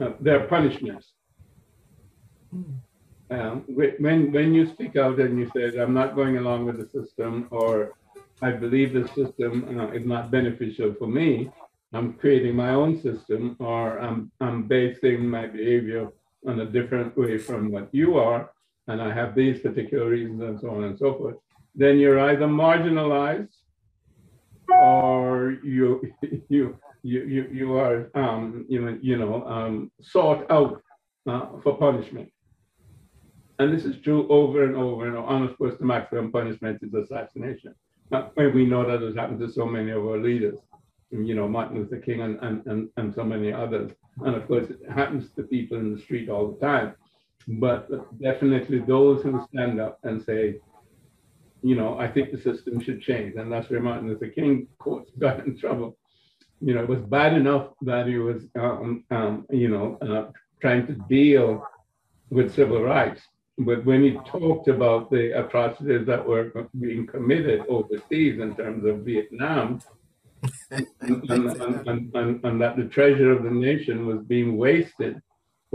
[0.00, 1.12] uh, there are punishments.
[2.54, 2.64] Mm.
[3.30, 6.88] Um, when, when you speak out and you say, I'm not going along with the
[6.88, 7.94] system, or
[8.42, 11.50] I believe the system uh, is not beneficial for me,
[11.92, 16.08] I'm creating my own system, or I'm, I'm basing my behavior
[16.46, 18.50] on a different way from what you are,
[18.88, 21.36] and I have these particular reasons and so on and so forth,
[21.74, 23.54] then you're either marginalized
[24.68, 26.12] or you,
[26.48, 30.82] you, you, you, you are, um, you know, you know, um, sought out
[31.26, 32.30] uh, for punishment.
[33.58, 35.16] And this is true over and over and.
[35.16, 37.74] And of course, the maximum punishment is assassination.
[38.10, 40.58] And we know that has happened to so many of our leaders,
[41.10, 43.92] you know, Martin Luther King and, and, and, and so many others.
[44.24, 46.94] And of course, it happens to people in the street all the time.
[47.46, 47.88] But
[48.20, 50.60] definitely those who stand up and say,
[51.62, 53.36] you know, I think the system should change.
[53.36, 55.96] And that's where Martin Luther King quotes got in trouble.
[56.60, 60.30] You know, it was bad enough that he was, um, um, you know, uh,
[60.60, 61.66] trying to deal
[62.30, 63.20] with civil rights.
[63.58, 69.00] But when he talked about the atrocities that were being committed overseas in terms of
[69.00, 69.80] Vietnam,
[70.70, 75.22] and, and, and, and that the treasure of the nation was being wasted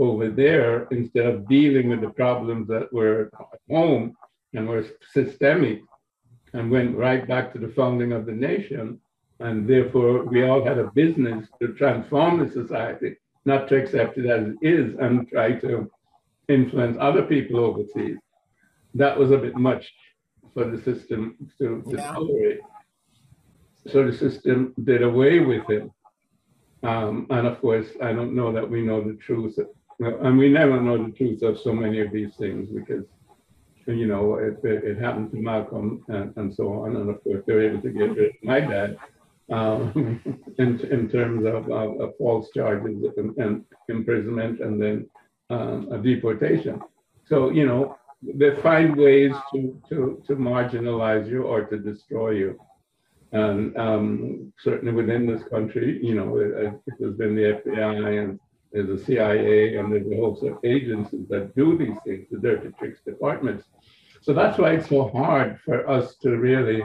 [0.00, 4.16] over there instead of dealing with the problems that were at home
[4.54, 5.82] and were systemic
[6.54, 8.98] and went right back to the founding of the nation.
[9.40, 14.26] And therefore, we all had a business to transform the society, not to accept it
[14.26, 15.90] as it is and try to
[16.48, 18.18] influence other people overseas.
[18.94, 19.92] That was a bit much
[20.54, 22.12] for the system to, to Yeah.
[22.12, 22.60] tolerate.
[23.86, 25.90] So the system did away with him.
[26.82, 29.58] Um, and of course, I don't know that we know the truth
[30.00, 33.04] and we never know the truth of so many of these things because,
[33.86, 36.96] you know, it, it, it happened to Malcolm and, and so on.
[36.96, 38.96] And of course, they were able to get rid of my dad
[39.50, 40.20] um,
[40.58, 45.10] in, in terms of, of, of false charges and, and, imprisonment and then
[45.50, 46.80] um, a deportation.
[47.26, 52.60] So, you know, they find ways to, to, to marginalize you or to destroy you.
[53.32, 56.72] And um, certainly within this country, you know, it,
[57.02, 58.40] has been the FBI and
[58.72, 62.38] there's the CIA and there's a whole set of agencies that do these things, the
[62.38, 63.64] dirty tricks departments.
[64.22, 66.82] So that's why it's so hard for us to really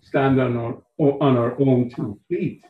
[0.00, 2.64] stand on our, on our own two feet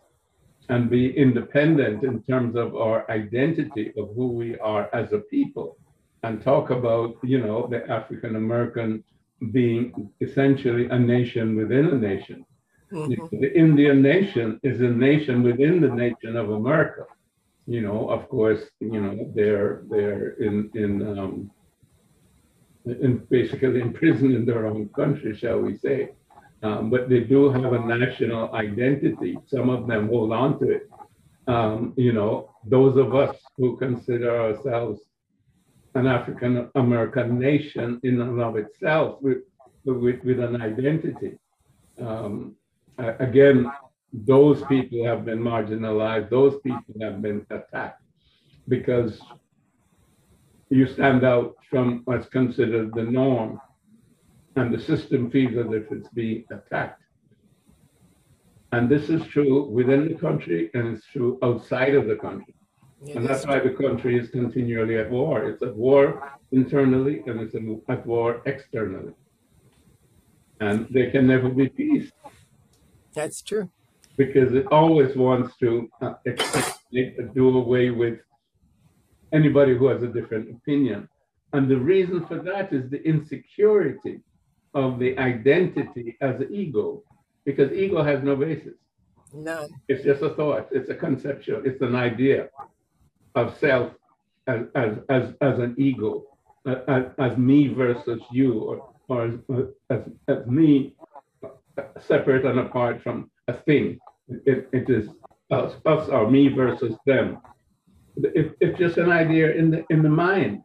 [0.68, 5.76] and be independent in terms of our identity of who we are as a people
[6.22, 9.02] and talk about, you know, the African American
[9.50, 12.44] being essentially a nation within a nation.
[12.92, 13.40] Mm-hmm.
[13.40, 17.06] The Indian nation is a nation within the nation of America.
[17.66, 21.50] You know, of course, you know they're they're in in um,
[22.84, 26.10] in basically imprisoned in their own country, shall we say?
[26.62, 29.36] Um, but they do have a national identity.
[29.46, 30.90] Some of them hold on to it.
[31.48, 35.00] Um, you know, those of us who consider ourselves
[35.94, 39.38] an African American nation in and of itself with,
[39.84, 41.38] with, with an identity.
[42.00, 42.56] Um,
[42.98, 43.70] again,
[44.12, 48.02] those people have been marginalized, those people have been attacked
[48.68, 49.20] because
[50.68, 53.60] you stand out from what's considered the norm
[54.56, 57.02] and the system feels as if it's being attacked.
[58.72, 62.54] And this is true within the country and it's true outside of the country.
[63.04, 65.44] Yeah, and that's why the country is continually at war.
[65.44, 67.54] It's at war internally and it's
[67.88, 69.14] at war externally.
[70.60, 72.12] And there can never be peace.
[73.14, 73.70] That's true.
[74.16, 76.14] Because it always wants to uh,
[77.34, 78.18] do away with
[79.32, 81.08] anybody who has a different opinion.
[81.52, 84.20] And the reason for that is the insecurity
[84.74, 87.02] of the identity as an ego,
[87.44, 88.74] because ego has no basis.
[89.34, 89.68] None.
[89.88, 92.48] It's just a thought, it's a conception, it's an idea
[93.34, 93.92] of self
[94.46, 96.24] as, as, as, as an ego,
[96.66, 99.38] as, as me versus you, or, or
[99.90, 100.94] as, as me
[102.00, 103.98] separate and apart from a thing.
[104.28, 105.08] It, it is
[105.50, 107.38] us, us or me versus them.
[108.16, 110.62] It, it's just an idea in the in the mind.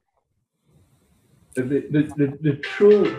[1.55, 3.17] The, the, the, the true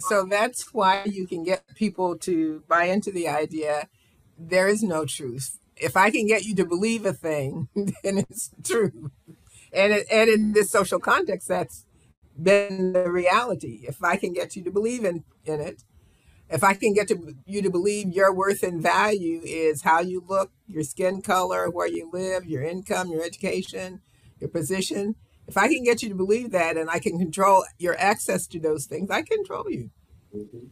[0.00, 3.88] so that's why you can get people to buy into the idea
[4.38, 5.58] there is no truth.
[5.76, 9.10] If I can get you to believe a thing, then it's true.
[9.72, 11.84] And, it, and in this social context, that's
[12.40, 13.80] been the reality.
[13.86, 15.82] If I can get you to believe in, in it,
[16.50, 20.24] if I can get to, you to believe your worth and value is how you
[20.26, 24.00] look, your skin color, where you live, your income, your education,
[24.40, 25.14] your position,
[25.50, 28.60] if I can get you to believe that and I can control your access to
[28.60, 29.90] those things, I control you.
[30.34, 30.66] Mm-hmm.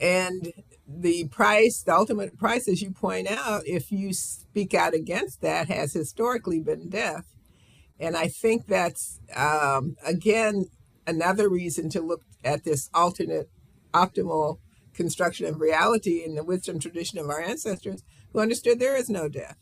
[0.00, 0.52] And
[0.86, 5.68] the price, the ultimate price, as you point out, if you speak out against that,
[5.68, 7.26] has historically been death.
[7.98, 10.66] And I think that's, um, again,
[11.04, 13.50] another reason to look at this alternate,
[13.92, 14.58] optimal
[14.98, 18.02] construction of reality in the wisdom tradition of our ancestors
[18.32, 19.56] who understood there is no death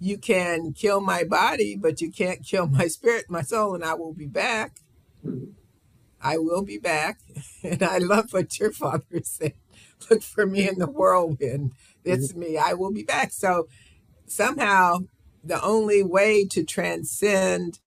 [0.00, 3.94] you can kill my body, but you can't kill my spirit, my soul, and I
[3.94, 4.78] will be back.
[6.20, 7.20] I will be back.
[7.62, 9.52] And I love what your father said.
[10.08, 11.72] Look for me in the whirlwind.
[12.04, 12.56] It's me.
[12.56, 13.32] I will be back.
[13.32, 13.68] So
[14.26, 15.00] somehow
[15.44, 17.80] the only way to transcend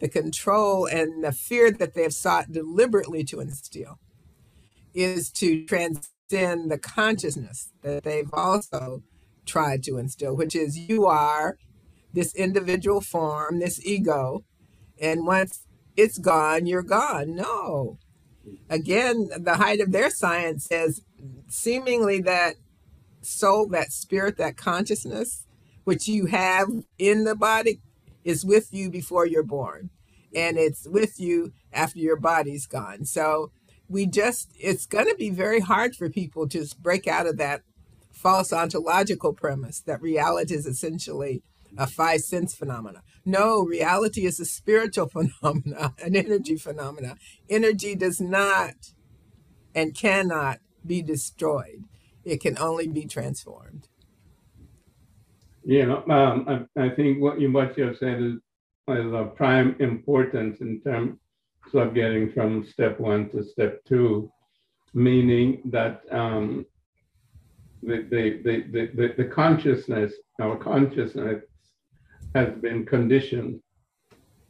[0.00, 4.00] the control and the fear that they have sought deliberately to instill
[4.94, 9.02] is to transcend the consciousness that they've also
[9.46, 11.56] tried to instill, which is you are
[12.12, 14.44] this individual form, this ego,
[15.00, 17.34] and once it's gone, you're gone.
[17.34, 17.98] No.
[18.68, 21.02] Again, the height of their science says
[21.48, 22.56] seemingly that
[23.20, 25.46] soul, that spirit, that consciousness,
[25.84, 26.68] which you have
[26.98, 27.80] in the body,
[28.24, 29.90] is with you before you're born.
[30.34, 33.04] And it's with you after your body's gone.
[33.04, 33.50] So
[33.90, 37.36] we just, it's going to be very hard for people to just break out of
[37.38, 37.62] that
[38.12, 41.42] false ontological premise that reality is essentially
[41.76, 43.02] a five sense phenomena.
[43.24, 45.08] No, reality is a spiritual
[45.42, 47.16] phenomena, an energy phenomena.
[47.48, 48.92] Energy does not
[49.74, 51.84] and cannot be destroyed.
[52.24, 53.88] It can only be transformed.
[55.64, 58.34] Know, um, I, I, think what you what you have said is,
[58.88, 61.18] is of prime importance in terms
[61.74, 64.30] of getting from step one to step two,
[64.94, 66.66] meaning that um,
[67.82, 71.44] the, the, the, the, the consciousness, our consciousness
[72.34, 73.60] has been conditioned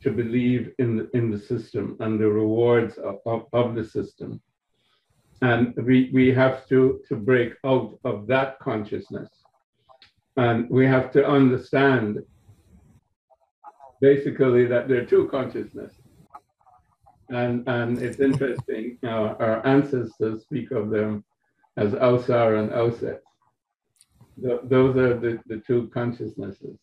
[0.03, 4.41] to believe in the, in the system and the rewards of, of, of the system.
[5.43, 9.31] And we, we have to, to break out of that consciousness.
[10.37, 12.19] And we have to understand
[14.01, 16.00] basically that there are two consciousnesses.
[17.31, 21.25] And, and it's interesting, our ancestors speak of them
[21.77, 22.71] as Ausar and.
[24.37, 26.77] The, those are the, the two consciousnesses.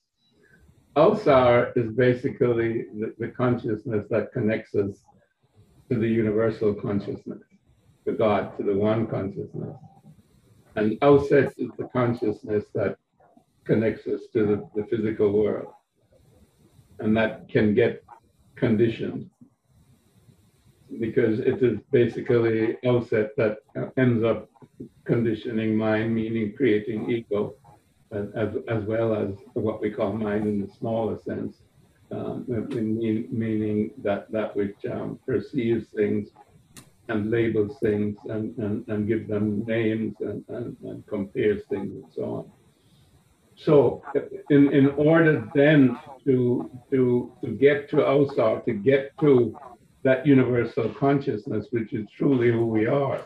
[0.95, 5.03] Ausar is basically the, the consciousness that connects us
[5.89, 7.43] to the universal consciousness,
[8.05, 9.75] to God, to the one consciousness.
[10.75, 12.97] And Auset is the consciousness that
[13.65, 15.73] connects us to the, the physical world.
[16.99, 18.03] And that can get
[18.55, 19.29] conditioned
[20.99, 23.57] because it is basically Auset that
[23.97, 24.49] ends up
[25.05, 27.55] conditioning mind, meaning creating ego,
[28.11, 31.57] as, as well as what we call mind in the smaller sense,
[32.11, 36.29] um, meaning that, that which um, perceives things
[37.09, 42.05] and labels things and, and, and gives them names and, and, and compares things and
[42.13, 42.51] so on.
[43.55, 44.03] So
[44.49, 49.57] in, in order then to, to, to get to Ausar, to get to
[50.07, 53.19] that universal consciousness, which is truly who we are,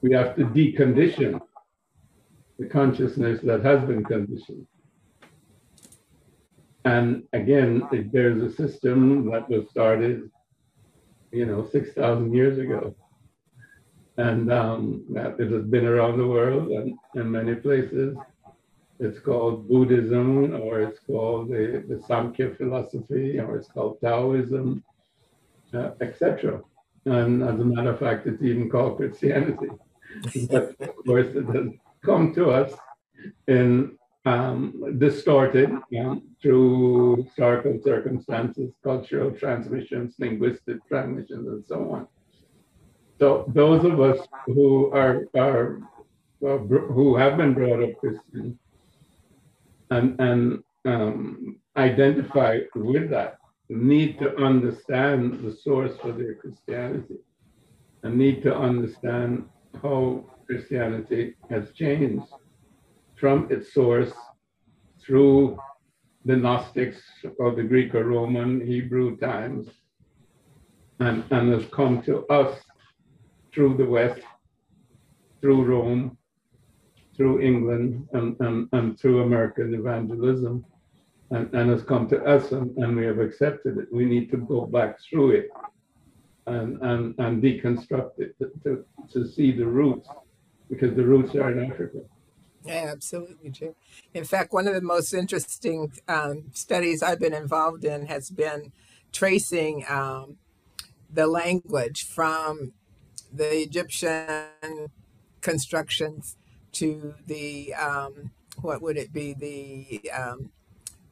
[0.00, 1.38] we have to decondition
[2.58, 4.66] the consciousness that has been conditioned.
[6.86, 7.70] And again,
[8.14, 10.30] there's a system that was started,
[11.32, 12.94] you know, 6,000 years ago.
[14.16, 15.04] And um,
[15.38, 18.16] it has been around the world and in many places.
[19.00, 24.82] It's called Buddhism, or it's called the, the Samkhya philosophy, or it's called Taoism,
[25.74, 26.60] uh, etc.
[27.06, 29.68] And as a matter of fact, it's even called Christianity.
[30.50, 31.68] but of course, it has
[32.04, 32.72] come to us
[33.46, 42.06] in um, distorted um, through historical circumstances, cultural transmissions, linguistic transmissions, and so on.
[43.18, 45.80] So those of us who are, are
[46.46, 48.58] uh, who have been brought up Christian
[49.90, 53.39] and, and um, identify with that
[53.76, 57.18] need to understand the source for their Christianity
[58.02, 59.48] and need to understand
[59.80, 62.26] how Christianity has changed
[63.16, 64.12] from its source
[65.00, 65.58] through
[66.24, 67.00] the Gnostics
[67.38, 69.68] of the Greek or Roman Hebrew times
[70.98, 72.58] and, and has come to us
[73.54, 74.20] through the West,
[75.40, 76.18] through Rome,
[77.16, 80.64] through England, and, and, and through American evangelism,
[81.30, 83.88] and, and has come to us, and, and we have accepted it.
[83.92, 85.48] We need to go back through it
[86.46, 90.08] and, and, and deconstruct it to, to, to see the roots,
[90.68, 91.98] because the roots are in Africa.
[92.64, 93.74] Yeah, absolutely, Jim.
[94.12, 98.72] In fact, one of the most interesting um, studies I've been involved in has been
[99.12, 100.36] tracing um,
[101.12, 102.72] the language from
[103.32, 104.90] the Egyptian
[105.40, 106.36] constructions
[106.72, 108.30] to the um,
[108.60, 110.50] what would it be the um,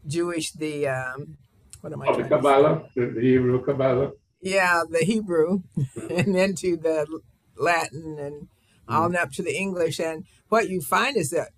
[0.09, 1.37] Jewish the um,
[1.81, 2.07] what am I?
[2.09, 4.13] Oh, the Kabbalah, the Hebrew Kabbalah.
[4.41, 6.11] Yeah, the Hebrew, mm-hmm.
[6.19, 7.21] and then to the
[7.57, 8.49] Latin and
[8.89, 9.17] on mm.
[9.17, 10.01] up to the English.
[10.01, 11.51] And what you find is that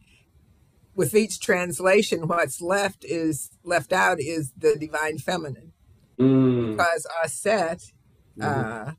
[0.95, 5.73] with each translation, what's left is left out is the divine feminine.
[6.19, 6.73] Mm.
[6.73, 7.93] Because Aset
[8.39, 8.43] mm-hmm.
[8.43, 8.93] uh,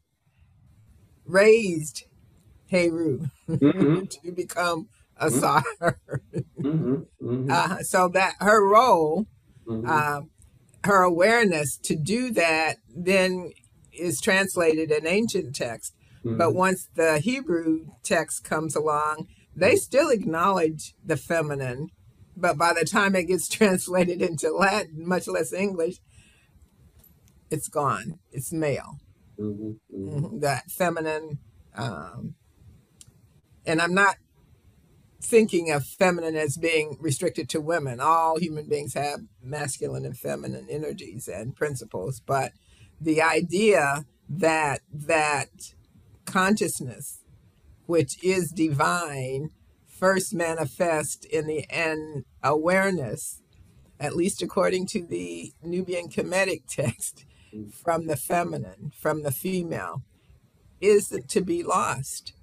[1.25, 2.03] raised
[2.69, 4.05] Heru mm-hmm.
[4.09, 4.87] to become
[5.17, 6.67] a mm-hmm.
[6.67, 6.93] mm-hmm.
[7.21, 7.51] mm-hmm.
[7.51, 9.27] uh, so that her role,
[9.67, 9.87] mm-hmm.
[9.87, 10.21] uh,
[10.83, 13.51] her awareness to do that, then
[13.93, 15.93] is translated in ancient text
[16.25, 16.37] Mm-hmm.
[16.37, 21.89] But once the Hebrew text comes along, they still acknowledge the feminine.
[22.37, 25.97] But by the time it gets translated into Latin, much less English,
[27.49, 28.19] it's gone.
[28.31, 28.97] It's male.
[29.39, 29.71] Mm-hmm.
[29.95, 30.39] Mm-hmm.
[30.39, 31.39] That feminine.
[31.75, 32.35] Um,
[33.65, 34.15] and I'm not
[35.21, 37.99] thinking of feminine as being restricted to women.
[37.99, 42.51] All human beings have masculine and feminine energies and principles, but
[42.99, 45.73] the idea that that
[46.25, 47.19] consciousness,
[47.85, 49.51] which is divine,
[49.87, 53.41] first manifest in the end awareness,
[53.99, 57.73] at least according to the Nubian Kemetic text, mm.
[57.73, 60.03] from the feminine, from the female,
[60.79, 62.33] is to be lost.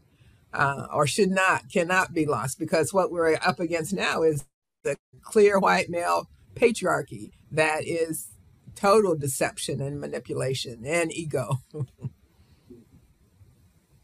[0.58, 4.44] Uh, or should not, cannot be lost, because what we're up against now is
[4.82, 8.32] the clear white male patriarchy that is
[8.74, 11.58] total deception and manipulation and ego.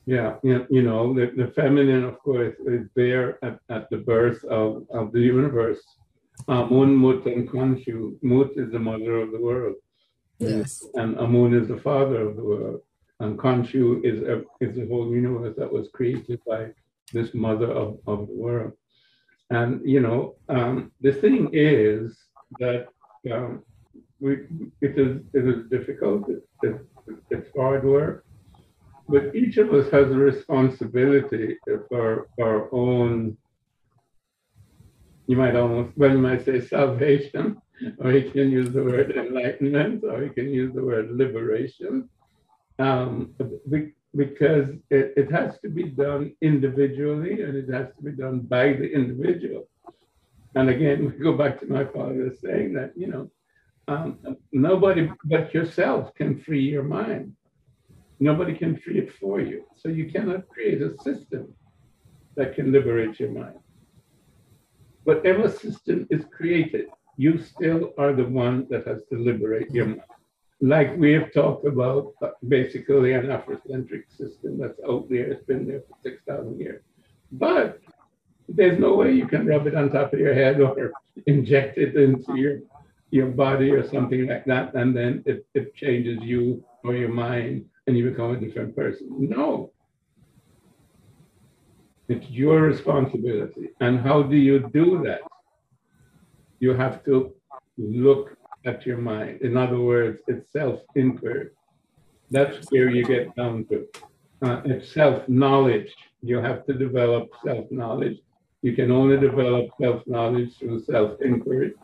[0.06, 4.44] Yeah, you, you know, the, the feminine, of course, is there at, at the birth
[4.44, 5.80] of, of the universe.
[6.46, 8.16] Amun, Mut, and Khonshu.
[8.22, 9.76] Mut is the mother of the world.
[10.38, 10.84] Yes.
[10.94, 12.80] And Amun is the father of the world.
[13.20, 16.70] And Khonshu is, a, is the whole universe that was created by
[17.12, 18.72] this mother of, of the world.
[19.50, 22.16] And, you know, um, the thing is
[22.58, 22.88] that
[23.32, 23.62] um,
[24.20, 24.32] we,
[24.80, 26.80] it, is, it is difficult, it, it,
[27.30, 28.24] it's hard work,
[29.08, 31.58] but each of us has a responsibility
[31.88, 33.36] for our own,
[35.26, 37.60] you might almost, well, you might say salvation,
[37.98, 42.08] or you can use the word enlightenment, or you can use the word liberation.
[42.78, 43.34] Um,
[44.16, 48.72] because it, it has to be done individually and it has to be done by
[48.72, 49.68] the individual.
[50.54, 53.30] And again, we go back to my father saying that, you know,
[53.86, 54.18] um,
[54.52, 57.34] nobody but yourself can free your mind.
[58.18, 59.64] Nobody can free it for you.
[59.76, 61.52] So you cannot create a system
[62.36, 63.58] that can liberate your mind.
[65.02, 66.86] Whatever system is created,
[67.18, 70.13] you still are the one that has to liberate your mind
[70.60, 75.30] like we have talked about, uh, basically an Afrocentric system that's out there.
[75.30, 76.82] It's been there for 6,000 years.
[77.32, 77.80] But
[78.48, 80.92] there's no way you can rub it on top of your head or
[81.26, 82.60] inject it into your,
[83.10, 87.64] your body or something like that, and then it, it changes you or your mind
[87.86, 89.08] and you become a different person.
[89.10, 89.70] No.
[92.08, 93.70] It's your responsibility.
[93.80, 95.20] And how do you do that?
[96.60, 97.34] You have to
[97.78, 99.42] look at your mind.
[99.42, 101.50] In other words, it's self-inquiry.
[102.30, 103.86] That's where you get down to.
[104.42, 105.94] Uh, it's self-knowledge.
[106.22, 108.18] You have to develop self-knowledge.
[108.62, 111.74] You can only develop self-knowledge through self-inquiry.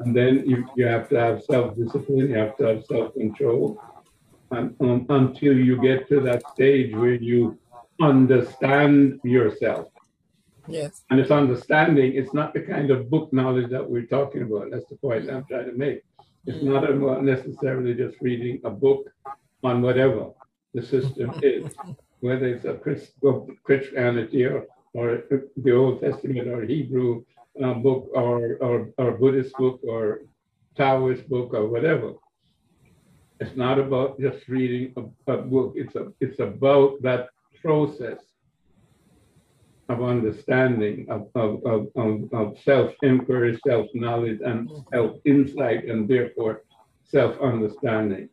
[0.00, 3.82] And then you, you have to have self-discipline, you have to have self-control.
[4.50, 7.58] And um, until you get to that stage where you
[8.00, 9.88] understand yourself
[10.68, 11.02] Yes.
[11.10, 14.70] And it's understanding, it's not the kind of book knowledge that we're talking about.
[14.70, 16.02] That's the point I'm trying to make.
[16.46, 19.06] It's not about necessarily just reading a book
[19.62, 20.30] on whatever
[20.74, 21.72] the system is,
[22.20, 22.74] whether it's a
[23.62, 25.24] Christianity or, or
[25.56, 27.24] the Old Testament or Hebrew
[27.62, 30.22] uh, book or, or, or Buddhist book or
[30.76, 32.14] Taoist book or whatever.
[33.40, 35.74] It's not about just reading a, a book.
[35.76, 37.28] It's a, it's about that
[37.60, 38.18] process
[39.90, 46.62] of understanding, of, of, of, of, of self-inquiry, self-knowledge, and self-insight, and therefore
[47.08, 48.28] self-understanding,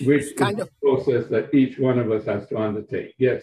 [0.00, 3.14] which it's kind is of process that each one of us has to undertake.
[3.18, 3.42] Yes.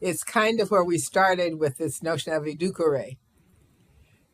[0.00, 3.18] It's kind of where we started with this notion of edukare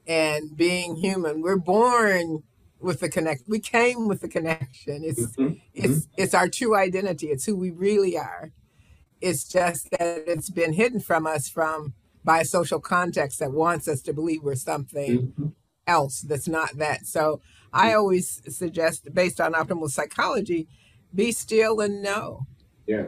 [0.06, 1.42] and being human.
[1.42, 2.44] We're born
[2.78, 3.48] with the connect.
[3.48, 5.02] We came with the connection.
[5.04, 5.54] It's mm-hmm.
[5.74, 6.22] it's mm-hmm.
[6.22, 7.28] it's our true identity.
[7.28, 8.52] It's who we really are.
[9.20, 11.94] It's just that it's been hidden from us from
[12.24, 15.46] by a social context that wants us to believe we're something mm-hmm.
[15.86, 17.06] else that's not that.
[17.06, 17.40] So
[17.72, 17.98] I mm-hmm.
[17.98, 20.68] always suggest, based on optimal psychology,
[21.14, 22.46] be still and know.
[22.86, 23.06] Yeah.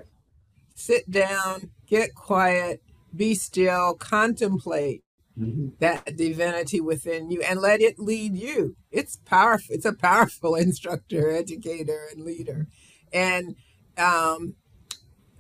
[0.75, 2.83] Sit down, get quiet,
[3.15, 5.05] be still, contemplate
[5.39, 5.69] mm-hmm.
[5.79, 8.77] that divinity within you and let it lead you.
[8.91, 9.75] It's powerful.
[9.75, 12.69] It's a powerful instructor, educator, and leader.
[13.13, 13.57] And
[13.97, 14.57] um,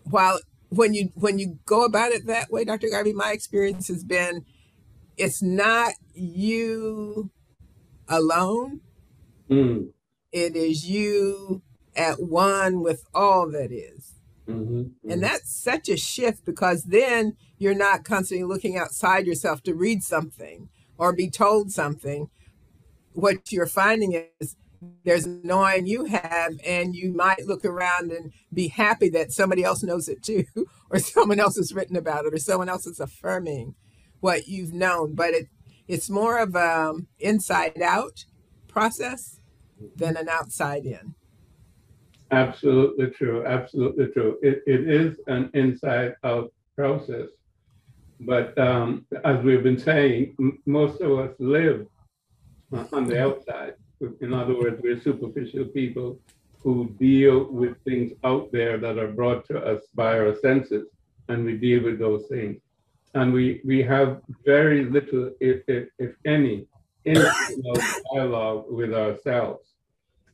[0.04, 0.38] while
[0.76, 2.88] when you when you go about it that way, Dr.
[2.88, 4.44] Garvey, my experience has been
[5.16, 7.30] it's not you
[8.08, 8.80] alone.
[9.48, 9.90] Mm.
[10.32, 11.62] It is you
[11.94, 14.14] at one with all that is.
[14.48, 15.10] Mm-hmm, mm-hmm.
[15.10, 20.02] And that's such a shift because then you're not constantly looking outside yourself to read
[20.02, 20.68] something
[20.98, 22.28] or be told something.
[23.12, 24.56] What you're finding is
[25.04, 29.82] there's knowing you have, and you might look around and be happy that somebody else
[29.82, 30.44] knows it too,
[30.90, 33.74] or someone else has written about it, or someone else is affirming
[34.20, 35.14] what you've known.
[35.14, 35.48] But it
[35.86, 38.24] it's more of a um, inside out
[38.68, 39.40] process
[39.96, 41.14] than an outside in.
[42.30, 43.44] Absolutely true.
[43.46, 44.38] Absolutely true.
[44.42, 47.28] It, it is an inside out process.
[48.20, 51.86] But um, as we've been saying, m- most of us live
[52.92, 53.74] on the outside.
[54.20, 56.08] In other words, we're superficial people
[56.62, 60.86] who deal with things out there that are brought to us by our senses,
[61.28, 62.56] and we deal with those things.
[63.14, 64.08] And we, we have
[64.44, 66.66] very little, if, if, if any,
[67.04, 67.76] internal
[68.12, 69.64] dialogue with ourselves.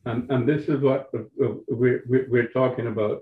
[0.05, 1.09] And, and this is what
[1.67, 3.17] we're, we're talking about.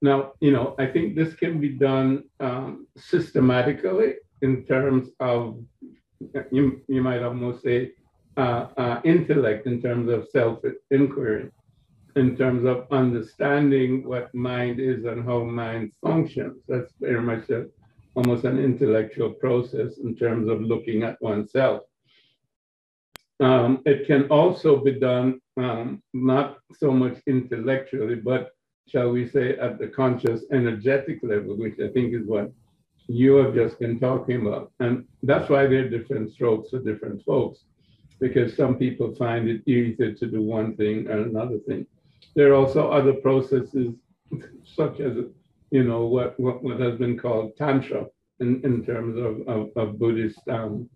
[0.00, 5.40] Now, you know, I think this can be done um, systematically in terms of,
[6.50, 7.92] you, you might almost say,
[8.38, 10.60] uh, uh, intellect in terms of self
[10.92, 11.50] inquiry,
[12.14, 16.62] in terms of understanding what mind is and how mind functions.
[16.68, 17.66] That's very much a,
[18.14, 21.82] almost an intellectual process in terms of looking at oneself.
[23.40, 28.52] Um, it can also be done um, not so much intellectually, but
[28.86, 32.52] shall we say at the conscious energetic level, which I think is what
[33.08, 34.70] you have just been talking about.
[34.80, 37.64] And that's why there are different strokes for different folks,
[38.20, 41.86] because some people find it easier to do one thing or another thing.
[42.34, 43.94] There are also other processes,
[44.64, 45.16] such as,
[45.70, 48.06] you know, what, what, what has been called Tantra
[48.40, 50.88] in, in terms of, of, of Buddhist um,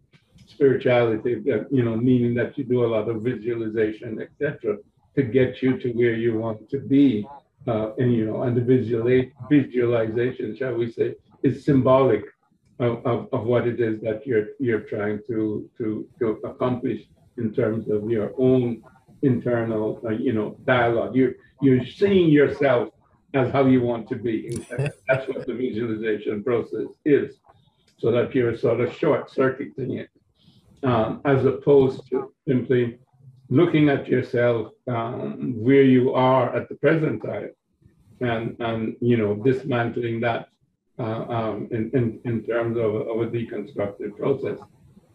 [0.47, 4.79] spirituality, that, you know, meaning that you do a lot of visualization, etc.,
[5.15, 7.27] to get you to where you want to be.
[7.67, 12.25] Uh, and, you know, and the visual, visualization, shall we say, is symbolic
[12.83, 17.03] of, of, of what it is that you're you're trying to to to accomplish
[17.39, 18.83] in terms of your own
[19.23, 21.15] internal uh, you know dialogue.
[21.15, 22.89] You're you're seeing yourself
[23.35, 24.51] as how you want to be.
[25.09, 27.37] That's what the visualization process is
[27.99, 30.11] so that you're sort of short circuiting it
[30.83, 32.99] um, as opposed to simply
[33.49, 37.51] looking at yourself um, where you are at the present time
[38.21, 40.49] and and you know dismantling that
[41.03, 44.59] um, in, in, in terms of, of a deconstructive process.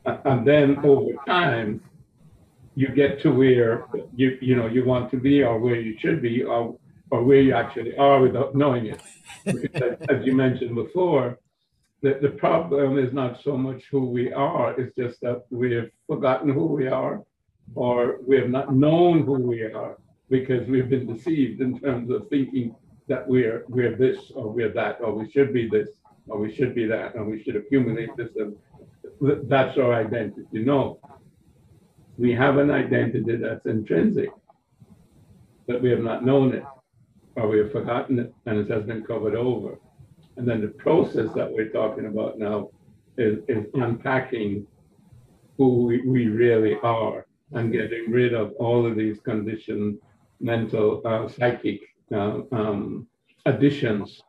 [0.06, 1.82] And then over time,
[2.76, 3.86] you get to where
[4.16, 6.78] you you know you want to be or where you should be or
[7.10, 9.02] or where you actually are without knowing it.
[10.10, 11.40] As you mentioned before,
[12.02, 15.90] the, the problem is not so much who we are, it's just that we have
[16.06, 17.24] forgotten who we are
[17.76, 19.98] or we have not known who we are
[20.30, 22.76] because we've been deceived in terms of thinking
[23.08, 25.90] that we're we're this or we're that or we should be this
[26.28, 28.56] or we should be that and we should accumulate this and
[29.22, 30.46] that's our identity.
[30.54, 31.00] No,
[32.18, 34.30] we have an identity that's intrinsic,
[35.68, 36.64] but we have not known it
[37.36, 39.80] or we have forgotten it and it has been covered over.
[40.36, 42.70] And then the process that we're talking about now
[43.18, 44.68] is, is unpacking
[45.58, 49.98] who we, we really are and getting rid of all of these conditioned
[50.40, 51.82] mental, uh, psychic
[52.14, 53.08] um,
[53.46, 54.22] additions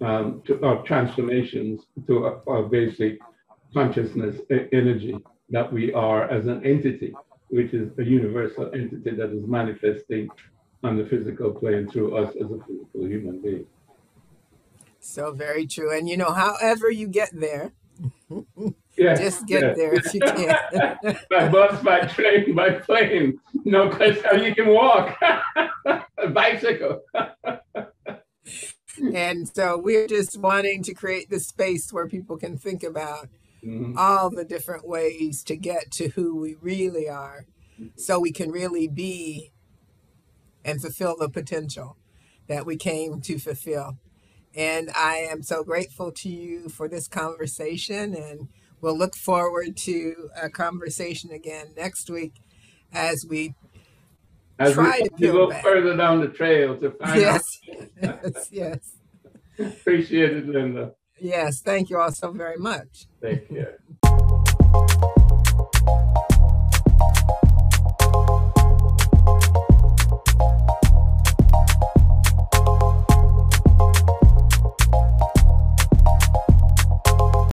[0.00, 3.18] um, to, or transformations to our, basic
[3.72, 4.40] consciousness
[4.72, 5.16] energy
[5.50, 7.14] that we are as an entity,
[7.48, 10.28] which is a universal entity that is manifesting
[10.82, 13.66] on the physical plane through us as a physical human being.
[15.00, 15.96] So very true.
[15.96, 17.72] And you know, however you get there,
[18.96, 19.74] yeah, just get yeah.
[19.74, 20.56] there if you can.
[21.30, 23.38] by bus, by train, by plane.
[23.64, 25.18] No place how you can walk.
[26.32, 27.02] bicycle.
[29.14, 33.28] and so we're just wanting to create the space where people can think about
[33.64, 33.96] mm-hmm.
[33.96, 37.46] all the different ways to get to who we really are
[37.96, 39.50] so we can really be
[40.64, 41.96] and fulfill the potential
[42.46, 43.98] that we came to fulfill.
[44.56, 48.48] And I am so grateful to you for this conversation, and
[48.80, 52.34] we'll look forward to a conversation again next week
[52.92, 53.54] as we
[54.58, 55.64] as try we, to go back.
[55.64, 57.42] further down the trail to find yes.
[57.68, 58.20] out.
[58.22, 58.96] yes, yes.
[59.58, 60.92] Appreciate it, Linda.
[61.18, 63.06] Yes, thank you all so very much.
[63.20, 63.78] Thank care.